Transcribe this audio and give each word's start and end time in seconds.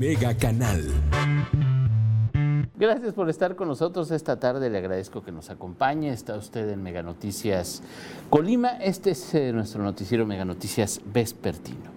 Mega 0.00 0.34
Canal. 0.34 0.82
Gracias 2.74 3.12
por 3.12 3.28
estar 3.28 3.54
con 3.54 3.68
nosotros 3.68 4.10
esta 4.10 4.40
tarde. 4.40 4.70
Le 4.70 4.78
agradezco 4.78 5.22
que 5.22 5.30
nos 5.30 5.50
acompañe. 5.50 6.08
Está 6.08 6.36
usted 6.38 6.70
en 6.70 6.82
Mega 6.82 7.02
Noticias 7.02 7.82
Colima. 8.30 8.78
Este 8.78 9.10
es 9.10 9.34
eh, 9.34 9.52
nuestro 9.52 9.82
noticiero 9.82 10.24
Mega 10.24 10.46
Noticias 10.46 11.02
Vespertino. 11.04 11.90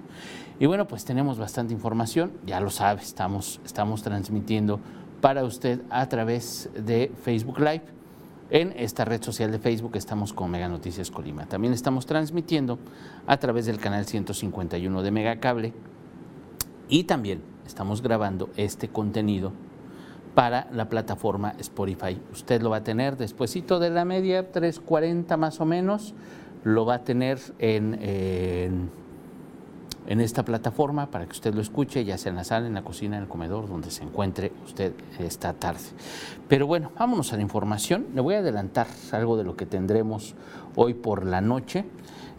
Y 0.59 0.65
bueno, 0.65 0.85
pues 0.85 1.05
tenemos 1.05 1.37
bastante 1.37 1.73
información. 1.73 2.33
Ya 2.45 2.59
lo 2.59 2.71
sabe, 2.71 3.01
estamos, 3.01 3.61
estamos 3.63 4.03
transmitiendo 4.03 4.81
para 5.21 5.45
usted 5.45 5.79
a 5.89 6.09
través 6.09 6.69
de 6.75 7.09
Facebook 7.23 7.59
Live. 7.59 7.83
En 8.49 8.73
esta 8.75 9.05
red 9.05 9.23
social 9.23 9.49
de 9.49 9.59
Facebook 9.59 9.95
estamos 9.95 10.33
con 10.33 10.51
Mega 10.51 10.67
Noticias 10.67 11.09
Colima. 11.09 11.45
También 11.45 11.73
estamos 11.73 12.05
transmitiendo 12.05 12.79
a 13.27 13.37
través 13.37 13.65
del 13.65 13.77
canal 13.77 14.05
151 14.05 15.01
de 15.01 15.11
Mega 15.11 15.39
Cable. 15.39 15.71
Y 16.89 17.05
también 17.05 17.52
estamos 17.65 18.01
grabando 18.01 18.49
este 18.57 18.89
contenido 18.89 19.51
para 20.35 20.67
la 20.71 20.89
plataforma 20.89 21.53
Spotify. 21.59 22.19
Usted 22.31 22.61
lo 22.61 22.71
va 22.71 22.77
a 22.77 22.83
tener 22.83 23.17
despuesito 23.17 23.79
de 23.79 23.89
la 23.89 24.05
media, 24.05 24.51
3.40 24.51 25.37
más 25.37 25.59
o 25.61 25.65
menos, 25.65 26.13
lo 26.63 26.85
va 26.85 26.95
a 26.95 27.03
tener 27.03 27.39
en, 27.59 27.99
en, 30.07 30.21
esta 30.21 30.43
plataforma 30.43 31.11
para 31.11 31.25
que 31.25 31.31
usted 31.31 31.53
lo 31.53 31.61
escuche, 31.61 32.03
ya 32.03 32.17
sea 32.17 32.31
en 32.31 32.37
la 32.37 32.43
sala, 32.43 32.67
en 32.67 32.73
la 32.73 32.83
cocina, 32.83 33.17
en 33.17 33.23
el 33.23 33.29
comedor, 33.29 33.67
donde 33.67 33.91
se 33.91 34.03
encuentre 34.03 34.51
usted 34.65 34.93
esta 35.19 35.53
tarde. 35.53 35.81
Pero 36.47 36.65
bueno, 36.65 36.91
vámonos 36.97 37.33
a 37.33 37.35
la 37.35 37.41
información. 37.41 38.07
Le 38.15 38.21
voy 38.21 38.35
a 38.35 38.39
adelantar 38.39 38.87
algo 39.11 39.37
de 39.37 39.43
lo 39.43 39.55
que 39.55 39.65
tendremos 39.65 40.35
hoy 40.75 40.93
por 40.93 41.25
la 41.25 41.41
noche, 41.41 41.85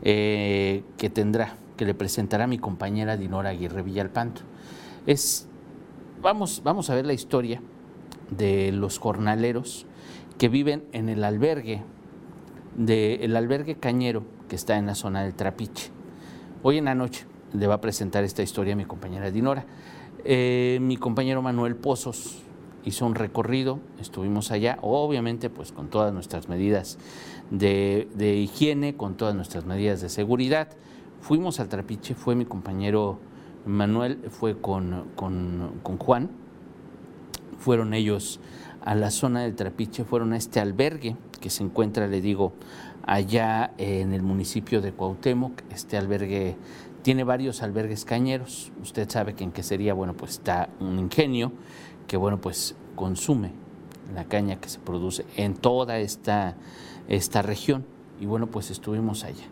eh, 0.02 0.82
que 0.96 1.10
tendrá, 1.10 1.54
que 1.76 1.84
le 1.84 1.94
presentará 1.94 2.46
mi 2.46 2.58
compañera 2.58 3.16
Dinora 3.16 3.50
Aguirre 3.50 3.82
Villalpanto. 3.82 4.42
Es, 5.06 5.46
vamos, 6.22 6.62
vamos 6.64 6.88
a 6.88 6.94
ver 6.94 7.04
la 7.04 7.12
historia 7.12 7.60
de 8.30 8.72
los 8.72 8.98
jornaleros 8.98 9.86
que 10.38 10.48
viven 10.48 10.84
en 10.92 11.10
el 11.10 11.24
albergue, 11.24 11.82
del 12.74 13.36
albergue 13.36 13.76
cañero 13.76 14.24
que 14.48 14.56
está 14.56 14.78
en 14.78 14.86
la 14.86 14.94
zona 14.94 15.22
del 15.22 15.34
Trapiche. 15.34 15.90
Hoy 16.62 16.78
en 16.78 16.86
la 16.86 16.94
noche 16.94 17.26
le 17.52 17.66
va 17.66 17.74
a 17.74 17.80
presentar 17.82 18.24
esta 18.24 18.42
historia 18.42 18.72
a 18.72 18.76
mi 18.76 18.86
compañera 18.86 19.30
Dinora. 19.30 19.66
Eh, 20.24 20.78
mi 20.80 20.96
compañero 20.96 21.42
Manuel 21.42 21.76
Pozos 21.76 22.42
hizo 22.86 23.04
un 23.04 23.14
recorrido, 23.14 23.80
estuvimos 24.00 24.50
allá, 24.50 24.78
obviamente 24.80 25.50
pues 25.50 25.70
con 25.70 25.88
todas 25.88 26.14
nuestras 26.14 26.48
medidas 26.48 26.98
de, 27.50 28.08
de 28.14 28.36
higiene, 28.36 28.96
con 28.96 29.18
todas 29.18 29.34
nuestras 29.34 29.66
medidas 29.66 30.00
de 30.00 30.08
seguridad. 30.08 30.68
Fuimos 31.20 31.60
al 31.60 31.68
Trapiche, 31.68 32.14
fue 32.14 32.34
mi 32.34 32.46
compañero 32.46 33.18
Manuel, 33.66 34.18
fue 34.30 34.60
con, 34.60 35.04
con, 35.16 35.80
con 35.82 35.98
Juan, 35.98 36.30
fueron 37.58 37.94
ellos 37.94 38.40
a 38.82 38.94
la 38.94 39.10
zona 39.10 39.42
del 39.42 39.54
Trapiche, 39.54 40.04
fueron 40.04 40.32
a 40.34 40.36
este 40.36 40.60
albergue 40.60 41.16
que 41.40 41.50
se 41.50 41.62
encuentra, 41.62 42.06
le 42.06 42.20
digo, 42.20 42.52
allá 43.06 43.72
en 43.78 44.12
el 44.12 44.22
municipio 44.22 44.80
de 44.80 44.92
Cuauhtémoc. 44.92 45.62
Este 45.70 45.96
albergue 45.96 46.56
tiene 47.02 47.24
varios 47.24 47.62
albergues 47.62 48.04
cañeros. 48.04 48.72
Usted 48.82 49.08
sabe 49.08 49.34
que 49.34 49.44
en 49.44 49.52
qué 49.52 49.62
sería, 49.62 49.94
bueno, 49.94 50.14
pues 50.14 50.32
está 50.32 50.68
un 50.80 50.98
ingenio 50.98 51.52
que, 52.06 52.16
bueno, 52.16 52.40
pues 52.40 52.76
consume 52.94 53.52
la 54.14 54.24
caña 54.24 54.60
que 54.60 54.68
se 54.68 54.78
produce 54.78 55.24
en 55.36 55.54
toda 55.54 55.98
esta, 55.98 56.56
esta 57.08 57.42
región. 57.42 57.84
Y 58.20 58.26
bueno, 58.26 58.46
pues 58.46 58.70
estuvimos 58.70 59.24
allá. 59.24 59.44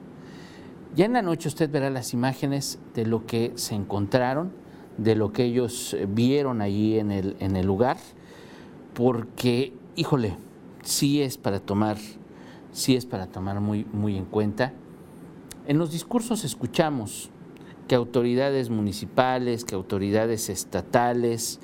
Ya 0.94 1.06
en 1.06 1.14
la 1.14 1.22
noche 1.22 1.48
usted 1.48 1.70
verá 1.70 1.90
las 1.90 2.12
imágenes 2.12 2.78
de 2.94 3.06
lo 3.06 3.24
que 3.26 3.52
se 3.56 3.74
encontraron 3.74 4.52
de 4.96 5.14
lo 5.14 5.32
que 5.32 5.44
ellos 5.44 5.96
vieron 6.08 6.60
allí 6.60 6.98
en 6.98 7.10
el, 7.10 7.36
en 7.40 7.56
el 7.56 7.66
lugar, 7.66 7.96
porque, 8.94 9.72
híjole, 9.96 10.36
sí 10.82 11.22
es 11.22 11.38
para 11.38 11.60
tomar, 11.60 11.96
sí 12.72 12.96
es 12.96 13.06
para 13.06 13.26
tomar 13.26 13.60
muy, 13.60 13.86
muy 13.92 14.16
en 14.16 14.24
cuenta. 14.24 14.72
En 15.66 15.78
los 15.78 15.92
discursos 15.92 16.44
escuchamos 16.44 17.30
que 17.88 17.94
autoridades 17.94 18.70
municipales, 18.70 19.64
que 19.64 19.74
autoridades 19.74 20.48
estatales, 20.48 21.60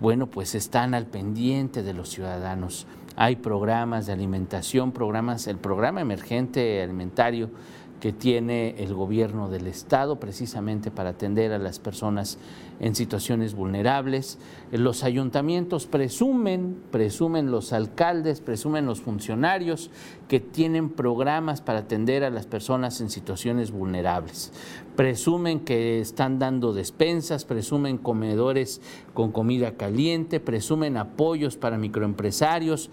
bueno, 0.00 0.26
pues 0.26 0.54
están 0.54 0.94
al 0.94 1.06
pendiente 1.06 1.82
de 1.82 1.94
los 1.94 2.10
ciudadanos. 2.10 2.86
Hay 3.16 3.36
programas 3.36 4.06
de 4.06 4.12
alimentación, 4.12 4.92
programas, 4.92 5.46
el 5.46 5.58
programa 5.58 6.00
emergente 6.00 6.82
alimentario 6.82 7.50
que 8.00 8.12
tiene 8.12 8.82
el 8.82 8.94
gobierno 8.94 9.50
del 9.50 9.66
Estado 9.66 10.18
precisamente 10.18 10.90
para 10.90 11.10
atender 11.10 11.52
a 11.52 11.58
las 11.58 11.78
personas 11.78 12.38
en 12.80 12.94
situaciones 12.94 13.54
vulnerables. 13.54 14.38
Los 14.72 15.04
ayuntamientos 15.04 15.86
presumen, 15.86 16.82
presumen 16.90 17.50
los 17.50 17.74
alcaldes, 17.74 18.40
presumen 18.40 18.86
los 18.86 19.02
funcionarios 19.02 19.90
que 20.28 20.40
tienen 20.40 20.88
programas 20.88 21.60
para 21.60 21.80
atender 21.80 22.24
a 22.24 22.30
las 22.30 22.46
personas 22.46 23.02
en 23.02 23.10
situaciones 23.10 23.70
vulnerables. 23.70 24.52
Presumen 24.96 25.60
que 25.60 26.00
están 26.00 26.38
dando 26.38 26.72
despensas, 26.72 27.44
presumen 27.44 27.98
comedores 27.98 28.80
con 29.12 29.30
comida 29.30 29.72
caliente, 29.72 30.40
presumen 30.40 30.96
apoyos 30.96 31.58
para 31.58 31.76
microempresarios, 31.76 32.88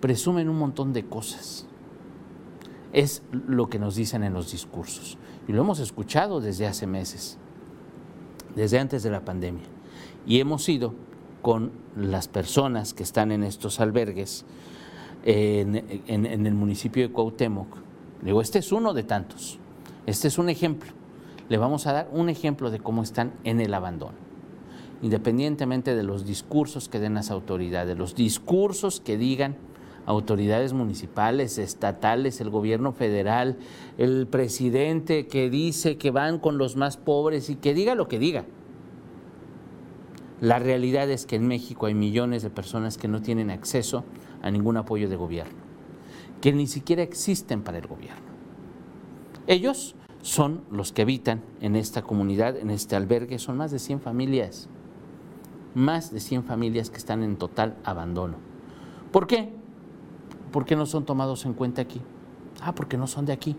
presumen 0.00 0.50
un 0.50 0.58
montón 0.58 0.92
de 0.92 1.06
cosas 1.06 1.66
es 2.92 3.22
lo 3.32 3.68
que 3.68 3.78
nos 3.78 3.94
dicen 3.94 4.24
en 4.24 4.34
los 4.34 4.52
discursos. 4.52 5.18
Y 5.48 5.52
lo 5.52 5.62
hemos 5.62 5.78
escuchado 5.78 6.40
desde 6.40 6.66
hace 6.66 6.86
meses, 6.86 7.38
desde 8.54 8.78
antes 8.78 9.02
de 9.02 9.10
la 9.10 9.24
pandemia. 9.24 9.64
Y 10.26 10.40
hemos 10.40 10.68
ido 10.68 10.94
con 11.42 11.72
las 11.96 12.28
personas 12.28 12.94
que 12.94 13.02
están 13.02 13.32
en 13.32 13.42
estos 13.42 13.80
albergues 13.80 14.44
en, 15.24 15.76
el 16.46 16.54
municipio 16.54 17.06
de 17.06 17.12
Cuauhtémoc. 17.12 17.76
Digo, 18.22 18.40
este 18.40 18.58
es 18.58 18.72
uno 18.72 18.92
de 18.92 19.02
tantos. 19.02 19.58
Este 20.06 20.28
es 20.28 20.38
un 20.38 20.48
ejemplo. 20.48 20.92
Le 21.48 21.58
vamos 21.58 21.86
a 21.86 21.92
dar 21.92 22.08
un 22.12 22.28
ejemplo 22.28 22.70
de 22.70 22.78
cómo 22.78 23.02
están 23.02 23.32
en 23.44 23.60
el 23.60 23.74
abandono. 23.74 24.18
Independientemente 25.02 25.94
de 25.94 26.02
los 26.02 26.26
discursos 26.26 26.88
que 26.88 27.00
den 27.00 27.14
las 27.14 27.30
autoridades, 27.30 27.96
los 27.96 28.14
discursos 28.14 29.00
que 29.00 29.16
digan 29.16 29.56
autoridades 30.06 30.72
municipales, 30.72 31.58
estatales, 31.58 32.40
el 32.40 32.50
gobierno 32.50 32.92
federal, 32.92 33.58
el 33.98 34.26
presidente 34.26 35.26
que 35.26 35.50
dice 35.50 35.96
que 35.96 36.10
van 36.10 36.38
con 36.38 36.58
los 36.58 36.76
más 36.76 36.96
pobres 36.96 37.50
y 37.50 37.56
que 37.56 37.74
diga 37.74 37.94
lo 37.94 38.08
que 38.08 38.18
diga. 38.18 38.44
La 40.40 40.58
realidad 40.58 41.10
es 41.10 41.26
que 41.26 41.36
en 41.36 41.46
México 41.46 41.86
hay 41.86 41.94
millones 41.94 42.42
de 42.42 42.50
personas 42.50 42.96
que 42.96 43.08
no 43.08 43.20
tienen 43.20 43.50
acceso 43.50 44.04
a 44.42 44.50
ningún 44.50 44.78
apoyo 44.78 45.08
de 45.08 45.16
gobierno, 45.16 45.58
que 46.40 46.52
ni 46.52 46.66
siquiera 46.66 47.02
existen 47.02 47.62
para 47.62 47.78
el 47.78 47.86
gobierno. 47.86 48.30
Ellos 49.46 49.94
son 50.22 50.62
los 50.70 50.92
que 50.92 51.02
habitan 51.02 51.42
en 51.60 51.76
esta 51.76 52.02
comunidad, 52.02 52.56
en 52.56 52.70
este 52.70 52.96
albergue, 52.96 53.38
son 53.38 53.56
más 53.56 53.70
de 53.70 53.78
100 53.78 54.00
familias, 54.00 54.68
más 55.74 56.10
de 56.10 56.20
100 56.20 56.44
familias 56.44 56.90
que 56.90 56.98
están 56.98 57.22
en 57.22 57.36
total 57.36 57.76
abandono. 57.84 58.36
¿Por 59.12 59.26
qué? 59.26 59.59
¿Por 60.52 60.64
qué 60.64 60.76
no 60.76 60.86
son 60.86 61.04
tomados 61.04 61.44
en 61.46 61.54
cuenta 61.54 61.82
aquí? 61.82 62.00
Ah, 62.60 62.74
porque 62.74 62.96
no 62.96 63.06
son 63.06 63.24
de 63.24 63.32
aquí, 63.32 63.56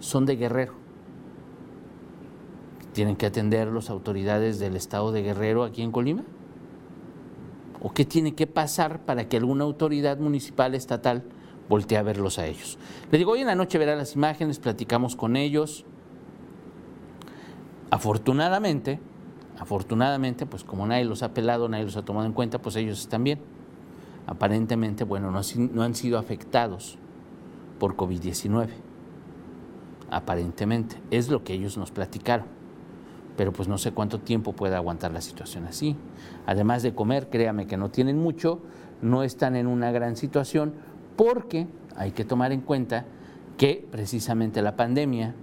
son 0.00 0.26
de 0.26 0.36
Guerrero. 0.36 0.74
¿Tienen 2.92 3.16
que 3.16 3.26
atender 3.26 3.68
las 3.68 3.88
autoridades 3.88 4.58
del 4.58 4.76
estado 4.76 5.12
de 5.12 5.22
Guerrero 5.22 5.64
aquí 5.64 5.82
en 5.82 5.90
Colima? 5.90 6.24
¿O 7.80 7.92
qué 7.92 8.04
tiene 8.04 8.34
que 8.34 8.46
pasar 8.46 9.00
para 9.00 9.28
que 9.28 9.38
alguna 9.38 9.64
autoridad 9.64 10.18
municipal, 10.18 10.74
estatal, 10.74 11.24
voltee 11.68 11.96
a 11.96 12.02
verlos 12.02 12.38
a 12.38 12.46
ellos? 12.46 12.78
Le 13.10 13.18
digo, 13.18 13.32
hoy 13.32 13.40
en 13.40 13.46
la 13.46 13.54
noche 13.54 13.78
verá 13.78 13.96
las 13.96 14.14
imágenes, 14.14 14.58
platicamos 14.58 15.16
con 15.16 15.36
ellos. 15.36 15.86
Afortunadamente, 17.90 19.00
afortunadamente, 19.58 20.44
pues 20.44 20.64
como 20.64 20.86
nadie 20.86 21.06
los 21.06 21.22
ha 21.22 21.32
pelado, 21.32 21.68
nadie 21.68 21.84
los 21.84 21.96
ha 21.96 22.04
tomado 22.04 22.26
en 22.26 22.34
cuenta, 22.34 22.60
pues 22.60 22.76
ellos 22.76 23.00
están 23.00 23.24
bien 23.24 23.40
aparentemente, 24.26 25.04
bueno, 25.04 25.30
no, 25.30 25.82
han 25.82 25.94
sido 25.94 26.18
afectados 26.18 26.98
por 27.78 27.96
COVID-19. 27.96 28.68
Aparentemente, 30.10 30.96
es 31.10 31.28
lo 31.28 31.42
que 31.42 31.54
ellos 31.54 31.76
nos 31.76 31.90
platicaron. 31.90 32.46
Pero 33.36 33.52
pues 33.52 33.68
no 33.68 33.78
sé 33.78 33.92
cuánto 33.92 34.20
tiempo 34.20 34.52
pueda 34.52 34.76
aguantar 34.76 35.12
la 35.12 35.22
situación 35.22 35.64
así. 35.64 35.96
Además 36.46 36.82
de 36.82 36.94
comer, 36.94 37.30
créame 37.30 37.66
que 37.66 37.78
no 37.78 37.90
tienen 37.90 38.18
mucho, 38.18 38.60
no 39.00 39.22
están 39.22 39.56
en 39.56 39.66
una 39.66 39.90
gran 39.90 40.16
situación, 40.16 40.74
porque 41.16 41.66
hay 41.96 42.12
que 42.12 42.24
tomar 42.24 42.52
en 42.52 42.60
cuenta 42.60 43.06
que 43.56 43.86
precisamente 43.90 44.60
la 44.60 44.76
pandemia, 44.76 45.34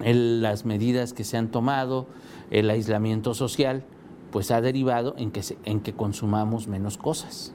las 0.00 0.64
medidas 0.64 1.12
que 1.12 1.24
se 1.24 1.36
han 1.36 1.48
tomado, 1.48 2.06
el 2.50 2.68
aislamiento 2.68 3.34
social, 3.34 3.84
pues 4.32 4.50
ha 4.50 4.60
derivado 4.60 5.14
en 5.16 5.30
que, 5.30 5.42
en 5.64 5.80
que 5.80 5.92
consumamos 5.92 6.66
menos 6.66 6.98
cosas. 6.98 7.54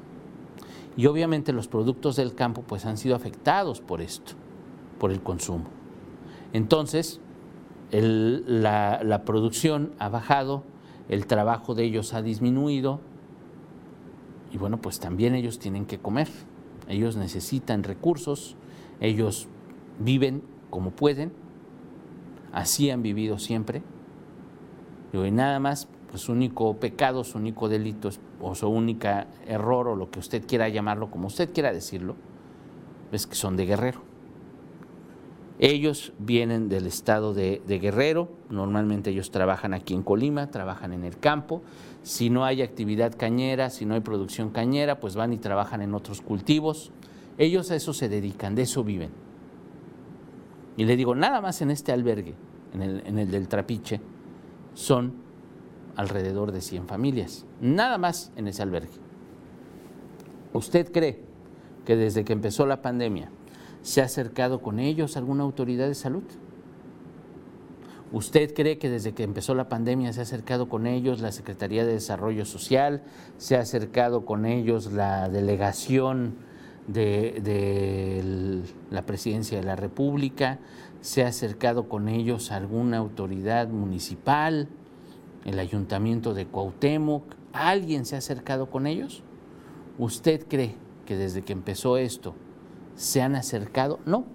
Y 0.95 1.07
obviamente 1.07 1.51
los 1.51 1.67
productos 1.67 2.15
del 2.15 2.33
campo 2.33 2.61
pues 2.61 2.85
han 2.85 2.97
sido 2.97 3.15
afectados 3.15 3.81
por 3.81 4.01
esto, 4.01 4.33
por 4.97 5.11
el 5.11 5.21
consumo. 5.21 5.65
Entonces, 6.53 7.19
la, 7.91 9.23
producción 9.25 9.91
ha 9.99 10.09
bajado, 10.09 10.63
el 11.09 11.25
trabajo 11.27 11.75
de 11.75 11.83
ellos 11.83 12.13
ha 12.13 12.21
disminuido 12.21 12.99
y 14.51 14.57
bueno, 14.57 14.79
pues 14.79 14.99
también 14.99 15.35
ellos 15.35 15.59
tienen 15.59 15.85
que 15.85 15.99
comer, 15.99 16.29
ellos 16.87 17.17
necesitan 17.17 17.83
recursos, 17.83 18.55
ellos 19.01 19.47
viven 19.99 20.41
como 20.69 20.91
pueden, 20.91 21.33
así 22.53 22.89
han 22.89 23.01
vivido 23.01 23.39
siempre, 23.39 23.83
y 25.13 25.31
nada 25.31 25.59
más, 25.59 25.87
pues 26.09 26.23
su 26.23 26.31
único 26.31 26.75
pecado, 26.77 27.23
su 27.23 27.37
único 27.37 27.69
delito 27.69 28.09
o 28.41 28.55
su 28.55 28.69
único 28.69 29.07
error 29.45 29.89
o 29.89 29.95
lo 29.95 30.09
que 30.09 30.19
usted 30.19 30.45
quiera 30.45 30.69
llamarlo, 30.69 31.11
como 31.11 31.27
usted 31.27 31.51
quiera 31.53 31.73
decirlo, 31.73 32.15
es 33.11 33.27
que 33.27 33.35
son 33.35 33.57
de 33.57 33.65
guerrero. 33.65 34.07
Ellos 35.59 36.13
vienen 36.19 36.69
del 36.69 36.85
estado 36.85 37.33
de, 37.33 37.61
Guerrero, 37.67 38.29
normalmente 38.51 39.09
ellos 39.09 39.31
trabajan 39.31 39.73
aquí 39.73 39.95
en 39.95 40.03
Colima, 40.03 40.51
trabajan 40.51 40.93
en 40.93 41.03
el 41.03 41.17
campo. 41.17 41.63
Si 42.03 42.29
no 42.29 42.45
hay 42.45 42.61
actividad 42.61 43.15
cañera, 43.17 43.71
si 43.71 43.85
no 43.85 43.95
hay 43.95 44.01
producción 44.01 44.51
cañera, 44.51 44.99
pues 44.99 45.15
van 45.15 45.33
y 45.33 45.37
trabajan 45.37 45.81
en 45.81 45.95
otros 45.95 46.21
cultivos. 46.21 46.91
Ellos 47.39 47.71
a 47.71 47.75
eso 47.75 47.91
se 47.93 48.07
dedican, 48.07 48.53
de 48.53 48.63
eso 48.63 48.83
viven. 48.83 49.09
Y 50.77 50.85
le 50.85 50.95
digo, 50.95 51.15
nada 51.15 51.41
más 51.41 51.59
en 51.63 51.71
este 51.71 51.91
albergue, 51.91 52.35
en 52.75 53.17
el 53.17 53.31
del 53.31 53.47
Trapiche, 53.47 53.99
son 54.75 55.26
alrededor 55.97 56.53
de 56.53 56.61
100 56.61 56.87
familias, 56.87 57.45
nada 57.59 57.97
más 57.97 58.31
en 58.37 58.47
ese 58.47 58.63
albergue. 58.63 58.93
¿Usted 60.53 60.89
cree 60.93 61.19
que 61.83 61.97
desde 61.97 62.23
que 62.23 62.31
empezó 62.31 62.65
la 62.65 62.81
pandemia 62.81 63.29
¿Se 63.87 64.01
ha 64.01 64.03
acercado 64.03 64.61
con 64.61 64.79
ellos 64.79 65.15
alguna 65.15 65.43
autoridad 65.43 65.87
de 65.87 65.95
salud? 65.95 66.23
¿Usted 68.11 68.53
cree 68.53 68.77
que 68.77 68.89
desde 68.89 69.13
que 69.13 69.23
empezó 69.23 69.55
la 69.55 69.69
pandemia 69.69 70.11
se 70.11 70.19
ha 70.19 70.23
acercado 70.23 70.67
con 70.67 70.87
ellos 70.87 71.21
la 71.21 71.31
Secretaría 71.31 71.85
de 71.85 71.93
Desarrollo 71.93 72.43
Social? 72.43 73.03
¿Se 73.37 73.55
ha 73.55 73.61
acercado 73.61 74.25
con 74.25 74.45
ellos 74.45 74.91
la 74.91 75.29
delegación 75.29 76.35
de, 76.87 78.61
la 78.91 79.05
Presidencia 79.05 79.57
de 79.57 79.63
la 79.63 79.77
República? 79.77 80.59
¿Se 80.99 81.23
ha 81.23 81.27
acercado 81.27 81.87
con 81.87 82.09
ellos 82.09 82.51
alguna 82.51 82.97
autoridad 82.97 83.69
municipal? 83.69 84.67
¿El 85.47 85.59
Ayuntamiento 85.59 86.33
de 86.33 86.45
Cuauhtémoc? 86.45 87.23
¿Alguien 87.53 88.05
se 88.05 88.15
ha 88.15 88.17
acercado 88.17 88.69
con 88.69 88.85
ellos? 88.85 89.23
¿Usted 89.97 90.45
cree 90.45 90.75
que 91.05 91.15
desde 91.15 91.41
que 91.41 91.53
empezó 91.53 91.95
esto 91.95 92.35
se 92.95 93.21
han 93.21 93.33
acercado? 93.33 93.99
No, 94.05 94.25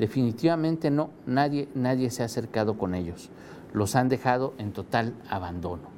definitivamente 0.00 0.90
no, 0.90 1.10
nadie, 1.26 1.68
nadie 1.76 2.10
se 2.10 2.22
ha 2.22 2.26
acercado 2.26 2.76
con 2.76 2.96
ellos. 2.96 3.30
Los 3.72 3.94
han 3.94 4.08
dejado 4.08 4.54
en 4.58 4.72
total 4.72 5.14
abandono. 5.30 5.90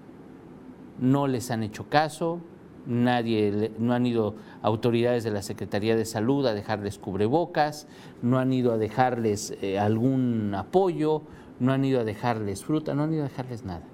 No 0.99 1.27
les 1.27 1.51
han 1.51 1.63
hecho 1.63 1.89
caso, 1.89 2.41
nadie, 2.85 3.73
no 3.79 3.95
han 3.95 4.05
ido 4.05 4.35
autoridades 4.61 5.25
de 5.25 5.31
la 5.31 5.41
Secretaría 5.41 5.97
de 5.97 6.05
Salud 6.05 6.45
a 6.45 6.53
dejarles 6.53 6.99
cubrebocas, 6.99 7.89
no 8.21 8.39
han 8.39 8.53
ido 8.53 8.75
a 8.75 8.77
dejarles 8.77 9.57
eh, 9.63 9.79
algún 9.79 10.55
apoyo, 10.55 11.23
no 11.61 11.73
han 11.73 11.83
ido 11.87 12.01
a 12.01 12.05
dejarles 12.05 12.63
fruta, 12.63 12.93
no 12.93 13.05
han 13.05 13.15
ido 13.15 13.25
a 13.25 13.29
dejarles 13.29 13.65
nada. 13.65 13.94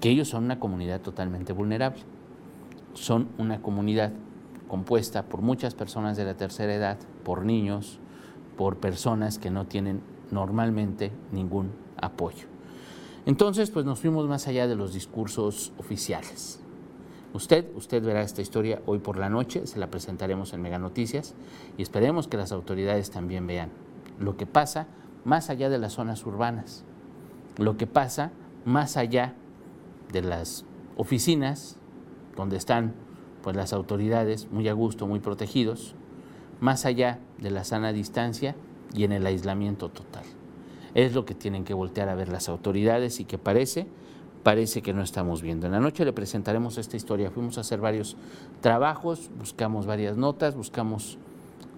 Que 0.00 0.10
ellos 0.10 0.28
son 0.28 0.44
una 0.44 0.60
comunidad 0.60 1.00
totalmente 1.00 1.52
vulnerable. 1.52 2.00
Son 2.94 3.28
una 3.38 3.62
comunidad 3.62 4.12
compuesta 4.68 5.24
por 5.24 5.40
muchas 5.40 5.74
personas 5.74 6.16
de 6.16 6.24
la 6.24 6.36
tercera 6.36 6.74
edad, 6.74 6.98
por 7.24 7.44
niños, 7.44 7.98
por 8.56 8.76
personas 8.76 9.38
que 9.38 9.50
no 9.50 9.66
tienen 9.66 10.00
normalmente 10.30 11.10
ningún 11.32 11.70
apoyo. 11.96 12.46
Entonces, 13.26 13.70
pues 13.70 13.84
nos 13.84 14.00
fuimos 14.00 14.28
más 14.28 14.46
allá 14.48 14.66
de 14.66 14.74
los 14.74 14.92
discursos 14.92 15.72
oficiales. 15.78 16.60
Usted, 17.34 17.66
usted 17.76 18.02
verá 18.02 18.22
esta 18.22 18.40
historia 18.40 18.80
hoy 18.86 19.00
por 19.00 19.18
la 19.18 19.28
noche, 19.28 19.66
se 19.66 19.78
la 19.78 19.90
presentaremos 19.90 20.54
en 20.54 20.62
Mega 20.62 20.78
Noticias 20.78 21.34
y 21.76 21.82
esperemos 21.82 22.26
que 22.26 22.38
las 22.38 22.52
autoridades 22.52 23.10
también 23.10 23.46
vean 23.46 23.70
lo 24.18 24.36
que 24.36 24.46
pasa 24.46 24.86
más 25.24 25.50
allá 25.50 25.68
de 25.68 25.78
las 25.78 25.92
zonas 25.92 26.24
urbanas, 26.24 26.84
lo 27.58 27.76
que 27.76 27.86
pasa 27.86 28.32
más 28.64 28.96
allá 28.96 29.34
de 30.12 30.22
las 30.22 30.64
oficinas 30.96 31.76
donde 32.36 32.56
están 32.56 32.94
pues 33.42 33.56
las 33.56 33.72
autoridades 33.72 34.48
muy 34.50 34.68
a 34.68 34.72
gusto, 34.72 35.06
muy 35.06 35.20
protegidos, 35.20 35.94
más 36.60 36.84
allá 36.84 37.20
de 37.38 37.50
la 37.50 37.64
sana 37.64 37.92
distancia 37.92 38.54
y 38.94 39.04
en 39.04 39.12
el 39.12 39.26
aislamiento 39.26 39.88
total. 39.88 40.24
Es 40.94 41.14
lo 41.14 41.24
que 41.24 41.34
tienen 41.34 41.64
que 41.64 41.74
voltear 41.74 42.08
a 42.08 42.14
ver 42.14 42.28
las 42.28 42.48
autoridades 42.48 43.20
y 43.20 43.24
que 43.24 43.38
parece, 43.38 43.86
parece 44.42 44.82
que 44.82 44.92
no 44.92 45.02
estamos 45.02 45.42
viendo. 45.42 45.66
En 45.66 45.72
la 45.72 45.80
noche 45.80 46.04
le 46.04 46.12
presentaremos 46.12 46.78
esta 46.78 46.96
historia. 46.96 47.30
Fuimos 47.30 47.58
a 47.58 47.60
hacer 47.60 47.80
varios 47.80 48.16
trabajos, 48.60 49.30
buscamos 49.38 49.86
varias 49.86 50.16
notas, 50.16 50.56
buscamos 50.56 51.18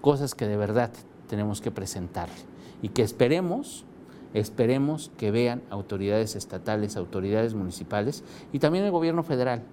cosas 0.01 0.33
que 0.33 0.47
de 0.47 0.57
verdad 0.57 0.91
tenemos 1.27 1.61
que 1.61 1.71
presentar 1.71 2.29
y 2.81 2.89
que 2.89 3.03
esperemos 3.03 3.85
esperemos 4.33 5.11
que 5.17 5.31
vean 5.31 5.61
autoridades 5.69 6.35
estatales, 6.35 6.97
autoridades 6.97 7.53
municipales 7.53 8.23
y 8.53 8.59
también 8.59 8.85
el 8.85 8.91
gobierno 8.91 9.23
federal 9.23 9.63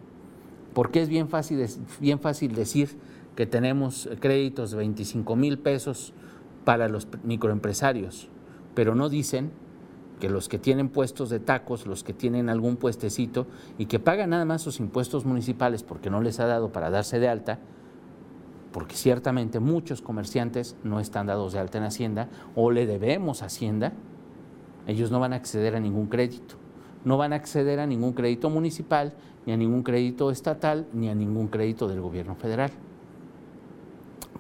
porque 0.79 1.03
es 1.03 1.09
bien 1.09 1.29
fácil, 1.29 1.67
bien 2.01 2.21
fácil 2.21 2.55
decir 2.55 2.97
que 3.35 3.47
tenemos 3.47 4.09
créditos 4.21 4.71
de 4.71 4.77
25 4.79 5.35
mil 5.37 5.59
pesos 5.59 6.13
para 6.65 6.89
los 6.89 7.09
microempresarios, 7.25 8.29
pero 8.75 8.95
no 8.95 9.09
dicen 9.09 9.51
que 10.21 10.29
los 10.29 10.49
que 10.49 10.59
tienen 10.59 10.89
puestos 10.89 11.31
de 11.31 11.41
tacos, 11.41 11.87
los 11.87 12.05
que 12.05 12.13
tienen 12.13 12.49
algún 12.49 12.77
puestecito 12.77 13.47
y 13.79 13.87
que 13.87 13.99
pagan 13.99 14.31
nada 14.31 14.45
más 14.45 14.63
sus 14.63 14.81
impuestos 14.81 15.25
municipales 15.25 15.83
porque 15.83 16.11
no 16.11 16.21
les 16.21 16.41
ha 16.41 16.47
dado 16.47 16.71
para 16.71 16.91
darse 16.91 17.19
de 17.19 17.29
alta, 17.29 17.59
porque 18.73 18.95
ciertamente 18.95 19.61
muchos 19.61 20.01
comerciantes 20.01 20.77
no 20.85 21.01
están 21.01 21.27
dados 21.27 21.53
de 21.53 21.59
alta 21.59 21.79
en 21.79 21.85
Hacienda 21.85 22.29
o 22.55 22.71
le 22.71 22.87
debemos 22.87 23.43
a 23.43 23.47
Hacienda, 23.47 23.95
ellos 24.89 25.13
no 25.13 25.21
van 25.21 25.33
a 25.33 25.37
acceder 25.37 25.77
a 25.77 25.81
ningún 25.81 26.09
crédito, 26.09 26.57
no 27.05 27.17
van 27.17 27.33
a 27.33 27.37
acceder 27.37 27.79
a 27.79 27.87
ningún 27.87 28.13
crédito 28.13 28.51
municipal 28.51 29.15
ni 29.47 29.53
a 29.53 29.57
ningún 29.57 29.83
crédito 29.83 30.31
estatal, 30.31 30.87
ni 30.93 31.09
a 31.09 31.15
ningún 31.15 31.49
crédito 31.49 31.89
del 31.89 32.01
gobierno 32.01 32.35
federal. 32.35 32.71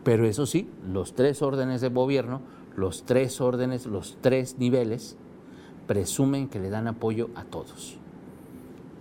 Pero 0.04 0.26
eso 0.26 0.44
sí, 0.44 0.68
los 0.86 1.14
tres 1.14 1.40
órdenes 1.40 1.80
de 1.80 1.88
gobierno, 1.88 2.40
los 2.76 3.04
tres 3.04 3.40
órdenes, 3.40 3.86
los 3.86 4.18
tres 4.20 4.58
niveles, 4.58 5.16
presumen 5.86 6.48
que 6.48 6.60
le 6.60 6.70
dan 6.70 6.88
apoyo 6.88 7.30
a 7.34 7.44
todos. 7.44 7.98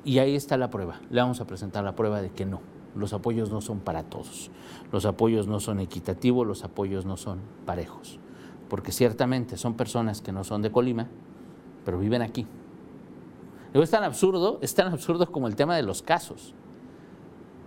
Y 0.05 0.19
ahí 0.19 0.35
está 0.35 0.55
la 0.55 0.69
prueba. 0.69 1.01
Le 1.09 1.19
vamos 1.19 1.41
a 1.41 1.47
presentar 1.47 1.83
la 1.83 1.95
prueba 1.95 2.21
de 2.21 2.29
que 2.29 2.45
no. 2.45 2.61
Los 2.95 3.11
apoyos 3.11 3.51
no 3.51 3.59
son 3.59 3.79
para 3.79 4.03
todos. 4.03 4.49
Los 4.91 5.05
apoyos 5.05 5.47
no 5.47 5.59
son 5.59 5.81
equitativos, 5.81 6.47
los 6.47 6.63
apoyos 6.63 7.05
no 7.05 7.17
son 7.17 7.39
parejos. 7.65 8.17
Porque 8.69 8.93
ciertamente 8.93 9.57
son 9.57 9.75
personas 9.75 10.21
que 10.21 10.31
no 10.31 10.45
son 10.45 10.61
de 10.61 10.71
Colima, 10.71 11.07
pero 11.87 11.97
viven 11.97 12.21
aquí 12.21 12.45
es 13.83 13.91
tan 13.91 14.03
absurdo, 14.03 14.59
es 14.61 14.73
tan 14.73 14.91
absurdo 14.91 15.31
como 15.31 15.47
el 15.47 15.55
tema 15.55 15.75
de 15.75 15.83
los 15.83 16.01
casos. 16.01 16.53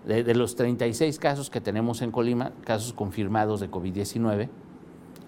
De, 0.06 0.34
los 0.34 0.56
36 0.56 1.18
casos 1.18 1.50
que 1.50 1.60
tenemos 1.60 2.00
en 2.00 2.10
Colima, 2.10 2.52
casos 2.64 2.94
confirmados 2.94 3.60
de 3.60 3.70
COVID-19, 3.70 4.48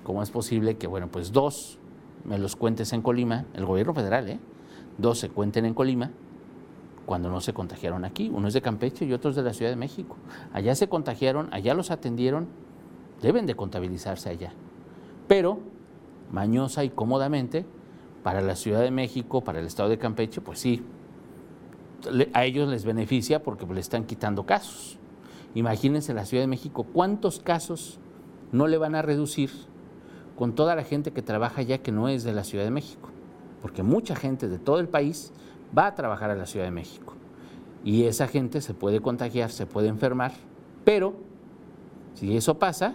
¿cómo 0.03 0.23
es 0.23 0.31
posible 0.31 0.77
que, 0.77 0.87
bueno, 0.87 1.09
pues 1.09 1.31
dos 1.31 1.79
me 2.25 2.39
los 2.39 2.57
cuentes 2.57 2.93
en 2.95 3.03
Colima, 3.03 3.45
el 3.53 3.67
gobierno 3.67 3.93
federal, 3.93 4.29
¿eh? 4.29 4.41
Dos 4.97 5.19
se 5.19 5.29
cuenten 5.29 5.67
en 5.67 5.75
Colima 5.75 6.11
cuando 7.05 7.31
no 7.31 7.41
se 7.41 7.53
contagiaron 7.53 8.05
aquí. 8.05 8.31
Uno 8.33 8.49
es 8.49 8.55
de 8.55 8.63
Campeche 8.63 9.05
y 9.05 9.13
otro 9.13 9.31
es 9.31 9.37
de 9.37 9.43
la 9.43 9.53
Ciudad 9.53 9.71
de 9.71 9.77
México. 9.77 10.17
Allá 10.53 10.75
se 10.75 10.89
contagiaron, 10.89 11.49
allá 11.53 11.75
los 11.75 11.91
atendieron, 11.91 12.49
deben 13.21 13.45
de 13.47 13.55
contabilizarse 13.55 14.31
allá. 14.31 14.53
Pero, 15.29 15.61
mañosa 16.31 16.83
y 16.85 16.91
cómodamente, 16.91 17.67
para 18.23 18.41
la 18.41 18.57
Ciudad 18.57 18.81
de 18.81 18.91
México, 18.91 19.43
para 19.43 19.61
el 19.61 19.67
Estado 19.67 19.89
de 19.89 19.99
Campeche, 19.99 20.41
pues 20.41 20.59
sí, 20.61 20.83
a 22.33 22.45
ellos 22.45 22.69
les 22.69 22.85
beneficia 22.85 23.43
porque 23.43 23.67
le 23.67 23.81
están 23.81 24.05
quitando 24.05 24.45
casos. 24.45 24.99
Imagínense 25.55 26.15
la 26.15 26.25
Ciudad 26.25 26.43
de 26.43 26.49
México, 26.49 26.85
¿cuántos 26.85 27.41
casos 27.41 27.99
no 28.53 28.67
le 28.67 28.79
van 28.79 28.95
a 28.95 29.03
reducir 29.03 29.51
con 30.37 30.55
toda 30.55 30.75
la 30.75 30.85
gente 30.85 31.13
que 31.13 31.23
trabaja 31.23 31.61
allá 31.61 31.79
que 31.79 31.93
no 31.93 32.09
es 32.09 32.25
de 32.25 32.33
la 32.33 32.45
Ciudad 32.45 32.65
de 32.65 32.71
México? 32.71 33.11
Porque 33.61 33.83
mucha 33.83 34.17
gente 34.17 34.49
de 34.49 34.59
todo 34.59 34.79
el 34.79 34.89
país 34.89 35.33
va 35.77 35.87
a 35.87 35.95
trabajar 35.95 36.31
a 36.31 36.37
la 36.37 36.47
Ciudad 36.47 36.65
de 36.65 36.73
México. 36.73 37.15
Y 37.85 38.05
esa 38.05 38.29
gente 38.29 38.61
se 38.61 38.75
puede 38.75 39.01
contagiar, 39.01 39.51
se 39.51 39.67
puede 39.67 39.89
enfermar, 39.89 40.33
pero 40.85 41.15
si 42.15 42.37
eso 42.37 42.59
pasa, 42.59 42.95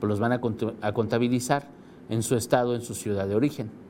pues 0.00 0.08
los 0.08 0.20
van 0.20 0.32
a 0.32 0.92
contabilizar 0.92 1.68
en 2.08 2.22
su 2.22 2.36
estado, 2.36 2.74
en 2.74 2.82
su 2.82 2.94
ciudad 2.94 3.28
de 3.28 3.34
origen 3.34 3.85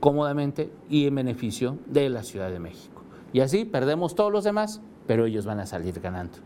cómodamente 0.00 0.70
y 0.88 1.06
en 1.06 1.14
beneficio 1.14 1.78
de 1.86 2.08
la 2.08 2.22
Ciudad 2.22 2.50
de 2.50 2.60
México. 2.60 3.02
Y 3.32 3.40
así 3.40 3.64
perdemos 3.64 4.14
todos 4.14 4.32
los 4.32 4.44
demás, 4.44 4.80
pero 5.06 5.26
ellos 5.26 5.44
van 5.44 5.60
a 5.60 5.66
salir 5.66 6.00
ganando. 6.00 6.38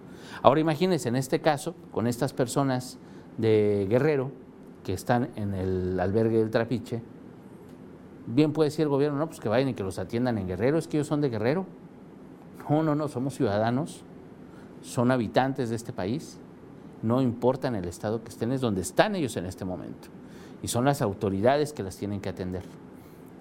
Ahora 0.42 0.60
imagínense 0.60 1.08
en 1.08 1.16
este 1.16 1.40
caso, 1.40 1.74
con 1.92 2.06
estas 2.06 2.32
personas 2.32 2.98
de 3.38 3.86
Guerrero 3.88 4.30
que 4.84 4.92
están 4.92 5.30
en 5.36 5.54
el 5.54 6.00
albergue 6.00 6.38
del 6.38 6.50
Trapiche, 6.50 7.02
Bien 8.26 8.52
puede 8.52 8.68
decir 8.68 8.84
el 8.84 8.88
gobierno, 8.88 9.18
no, 9.18 9.26
pues 9.26 9.40
que 9.40 9.48
vayan 9.48 9.68
y 9.68 9.74
que 9.74 9.82
los 9.82 9.98
atiendan 9.98 10.38
en 10.38 10.46
Guerrero, 10.46 10.78
es 10.78 10.86
que 10.86 10.96
ellos 10.96 11.08
son 11.08 11.20
de 11.20 11.28
Guerrero. 11.28 11.66
No, 12.70 12.82
no, 12.82 12.94
no, 12.94 13.08
somos 13.08 13.34
ciudadanos, 13.34 14.04
son 14.80 15.10
habitantes 15.10 15.70
de 15.70 15.76
este 15.76 15.92
país, 15.92 16.38
no 17.02 17.20
importa 17.20 17.68
en 17.68 17.74
el 17.74 17.86
estado 17.86 18.22
que 18.22 18.28
estén, 18.28 18.52
es 18.52 18.60
donde 18.60 18.80
están 18.80 19.16
ellos 19.16 19.36
en 19.36 19.46
este 19.46 19.64
momento. 19.64 20.08
Y 20.62 20.68
son 20.68 20.84
las 20.84 21.02
autoridades 21.02 21.72
que 21.72 21.82
las 21.82 21.96
tienen 21.96 22.20
que 22.20 22.28
atender. 22.28 22.62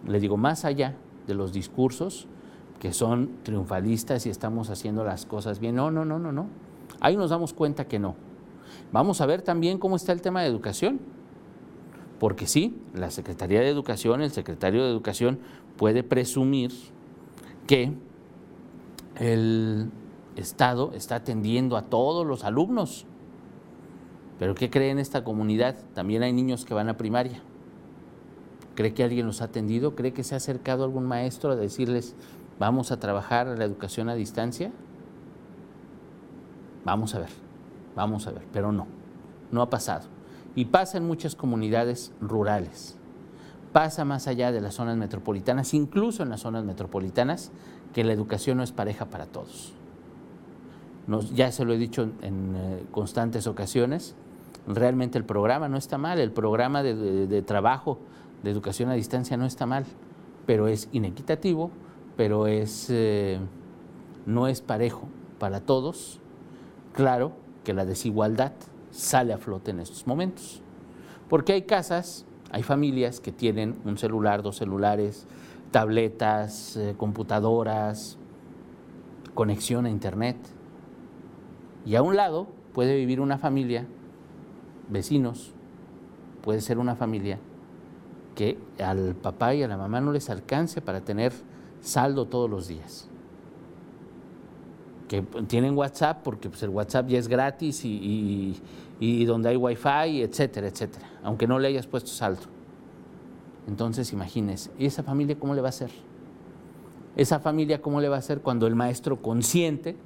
Le 0.08 0.20
digo, 0.20 0.38
más 0.38 0.66
allá 0.66 0.96
de 1.28 1.34
los 1.34 1.54
discursos 1.54 2.28
que 2.80 2.94
son 2.94 3.30
triunfalistas 3.44 4.26
y 4.26 4.30
estamos 4.30 4.70
haciendo 4.70 5.04
las 5.04 5.26
cosas 5.26 5.60
bien, 5.60 5.76
no, 5.76 5.92
no, 5.92 6.04
no, 6.04 6.18
no, 6.18 6.32
no. 6.32 6.48
Ahí 7.00 7.16
nos 7.16 7.30
damos 7.30 7.54
cuenta 7.54 7.88
que 7.88 8.00
no. 8.00 8.16
Vamos 8.92 9.22
a 9.22 9.26
ver 9.26 9.42
también 9.42 9.78
cómo 9.78 9.96
está 9.96 10.12
el 10.12 10.22
tema 10.22 10.42
de 10.42 10.48
educación. 10.48 11.00
Porque 12.20 12.46
sí, 12.46 12.78
la 12.94 13.10
Secretaría 13.10 13.62
de 13.62 13.70
Educación, 13.70 14.22
el 14.22 14.32
secretario 14.32 14.84
de 14.84 14.92
Educación 14.92 15.40
puede 15.78 16.04
presumir 16.04 16.72
que 17.66 17.94
el 19.16 19.90
Estado 20.36 20.92
está 20.94 21.16
atendiendo 21.16 21.78
a 21.78 21.84
todos 21.84 22.26
los 22.26 22.44
alumnos. 22.44 23.06
Pero 24.38 24.56
¿qué 24.56 24.70
cree 24.70 24.92
en 24.92 25.00
esta 25.00 25.24
comunidad? 25.24 25.78
También 25.94 26.24
hay 26.24 26.34
niños 26.34 26.66
que 26.66 26.74
van 26.74 26.90
a 26.90 26.98
primaria. 26.98 27.42
¿Cree 28.76 28.94
que 28.94 29.04
alguien 29.04 29.26
los 29.26 29.42
ha 29.42 29.46
atendido? 29.46 29.96
¿Cree 29.96 30.14
que 30.14 30.24
se 30.24 30.36
ha 30.36 30.38
acercado 30.38 30.84
algún 30.84 31.06
maestro 31.06 31.52
a 31.52 31.56
decirles, 31.56 32.16
vamos 32.60 32.92
a 32.92 33.00
trabajar 33.00 33.48
la 33.48 33.66
educación 33.66 34.10
a 34.10 34.16
distancia? 34.16 34.72
Vamos 36.86 37.14
a 37.16 37.20
ver, 37.20 37.30
vamos 37.96 38.28
a 38.28 38.32
ver, 38.32 38.44
pero 38.52 38.72
no, 38.72 38.88
no 39.52 39.62
ha 39.62 39.70
pasado. 39.70 40.08
Y 40.56 40.66
pasa 40.66 40.98
en 40.98 41.06
muchas 41.06 41.36
comunidades 41.36 42.12
rurales. 42.22 42.98
Pasa 43.72 44.04
más 44.04 44.28
allá 44.28 44.52
de 44.52 44.62
las 44.62 44.76
zonas 44.76 44.98
metropolitanas, 44.98 45.74
incluso 45.74 46.24
en 46.24 46.30
las 46.30 46.42
zonas 46.42 46.66
metropolitanas, 46.66 47.52
que 47.94 48.04
la 48.04 48.14
educación 48.14 48.58
no 48.58 48.64
es 48.64 48.72
pareja 48.72 49.06
para 49.06 49.26
todos. 49.26 49.74
ya 51.34 51.52
se 51.52 51.66
lo 51.66 51.74
he 51.74 51.78
dicho 51.78 52.10
en, 52.22 52.56
eh, 52.56 52.84
constantes 52.92 53.48
ocasiones, 53.48 54.16
realmente 54.68 55.18
el 55.18 55.26
programa 55.26 55.68
no 55.68 55.78
está 55.78 55.98
mal, 55.98 56.20
el 56.20 56.32
programa 56.32 56.84
de, 56.84 57.42
trabajo 57.42 58.00
de 58.44 58.52
educación 58.52 58.90
a 58.90 58.94
distancia 58.94 59.38
no 59.38 59.46
está 59.46 59.66
mal, 59.66 59.86
pero 60.46 60.68
es 60.68 60.90
inequitativo, 60.92 61.72
pero 62.18 62.48
es, 62.48 62.88
eh, 62.90 63.40
no 64.26 64.48
es 64.48 64.62
parejo 64.62 65.08
para 65.40 65.62
todos. 65.62 66.20
Claro 66.94 67.34
que 67.64 67.74
la 67.74 67.86
desigualdad 67.86 68.54
sale 68.90 69.34
a 69.34 69.38
flote 69.38 69.72
en 69.72 69.80
estos 69.80 70.08
momentos. 70.08 70.62
Porque 71.30 71.54
hay 71.54 71.62
casas, 71.64 72.26
hay 72.52 72.64
familias 72.64 73.20
que 73.20 73.32
tienen 73.32 73.80
un 73.86 73.98
celular, 73.98 74.42
dos 74.42 74.58
celulares, 74.58 75.28
tabletas, 75.72 76.76
eh, 76.76 76.96
computadoras, 76.98 78.18
conexión 79.34 79.86
a 79.86 79.90
internet. 79.90 80.38
Y 81.86 81.96
a 81.96 82.02
un 82.02 82.16
lado 82.16 82.48
puede 82.74 82.96
vivir 82.98 83.22
una 83.22 83.38
familia, 83.38 83.86
vecinos, 84.90 85.54
puede 86.42 86.60
ser 86.60 86.78
una 86.80 86.96
familia 86.96 87.40
que 88.42 88.58
al 88.84 89.14
papá 89.14 89.54
y 89.54 89.62
a 89.62 89.68
la 89.68 89.78
mamá 89.78 90.02
no 90.02 90.12
les 90.12 90.32
alcance 90.32 90.82
para 90.82 91.02
tener 91.02 91.32
saldo 91.80 92.26
todos 92.26 92.50
los 92.50 92.68
días 92.68 93.08
que 95.08 95.22
tienen 95.22 95.78
WhatsApp 95.78 96.22
porque 96.24 96.50
pues, 96.50 96.64
el 96.64 96.70
WhatsApp 96.70 97.08
ya 97.08 97.20
es 97.20 97.28
gratis 97.28 97.82
y, 97.84 98.56
donde 99.26 99.50
hay 99.50 99.58
Wi-Fi, 99.58 100.24
etcétera, 100.24 100.68
etcétera, 100.68 101.06
aunque 101.22 101.46
no 101.46 101.60
le 101.60 101.68
hayas 101.68 101.86
puesto 101.86 102.10
saldo. 102.10 102.44
Entonces, 103.68 104.12
imagínese, 104.12 104.72
¿y 104.80 104.88
esa 104.88 105.04
familia 105.04 105.38
cómo 105.38 105.54
le 105.54 105.62
va 105.62 105.68
a 105.68 105.70
hacer? 105.70 105.92
Esa 107.16 107.40
familia 107.40 107.80
cómo 107.82 108.02
le 108.02 108.10
va 108.10 108.16
a 108.16 108.20
hacer 108.20 108.42
cuando 108.42 108.66
el 108.66 108.76
maestro 108.76 109.22
consciente 109.22 109.98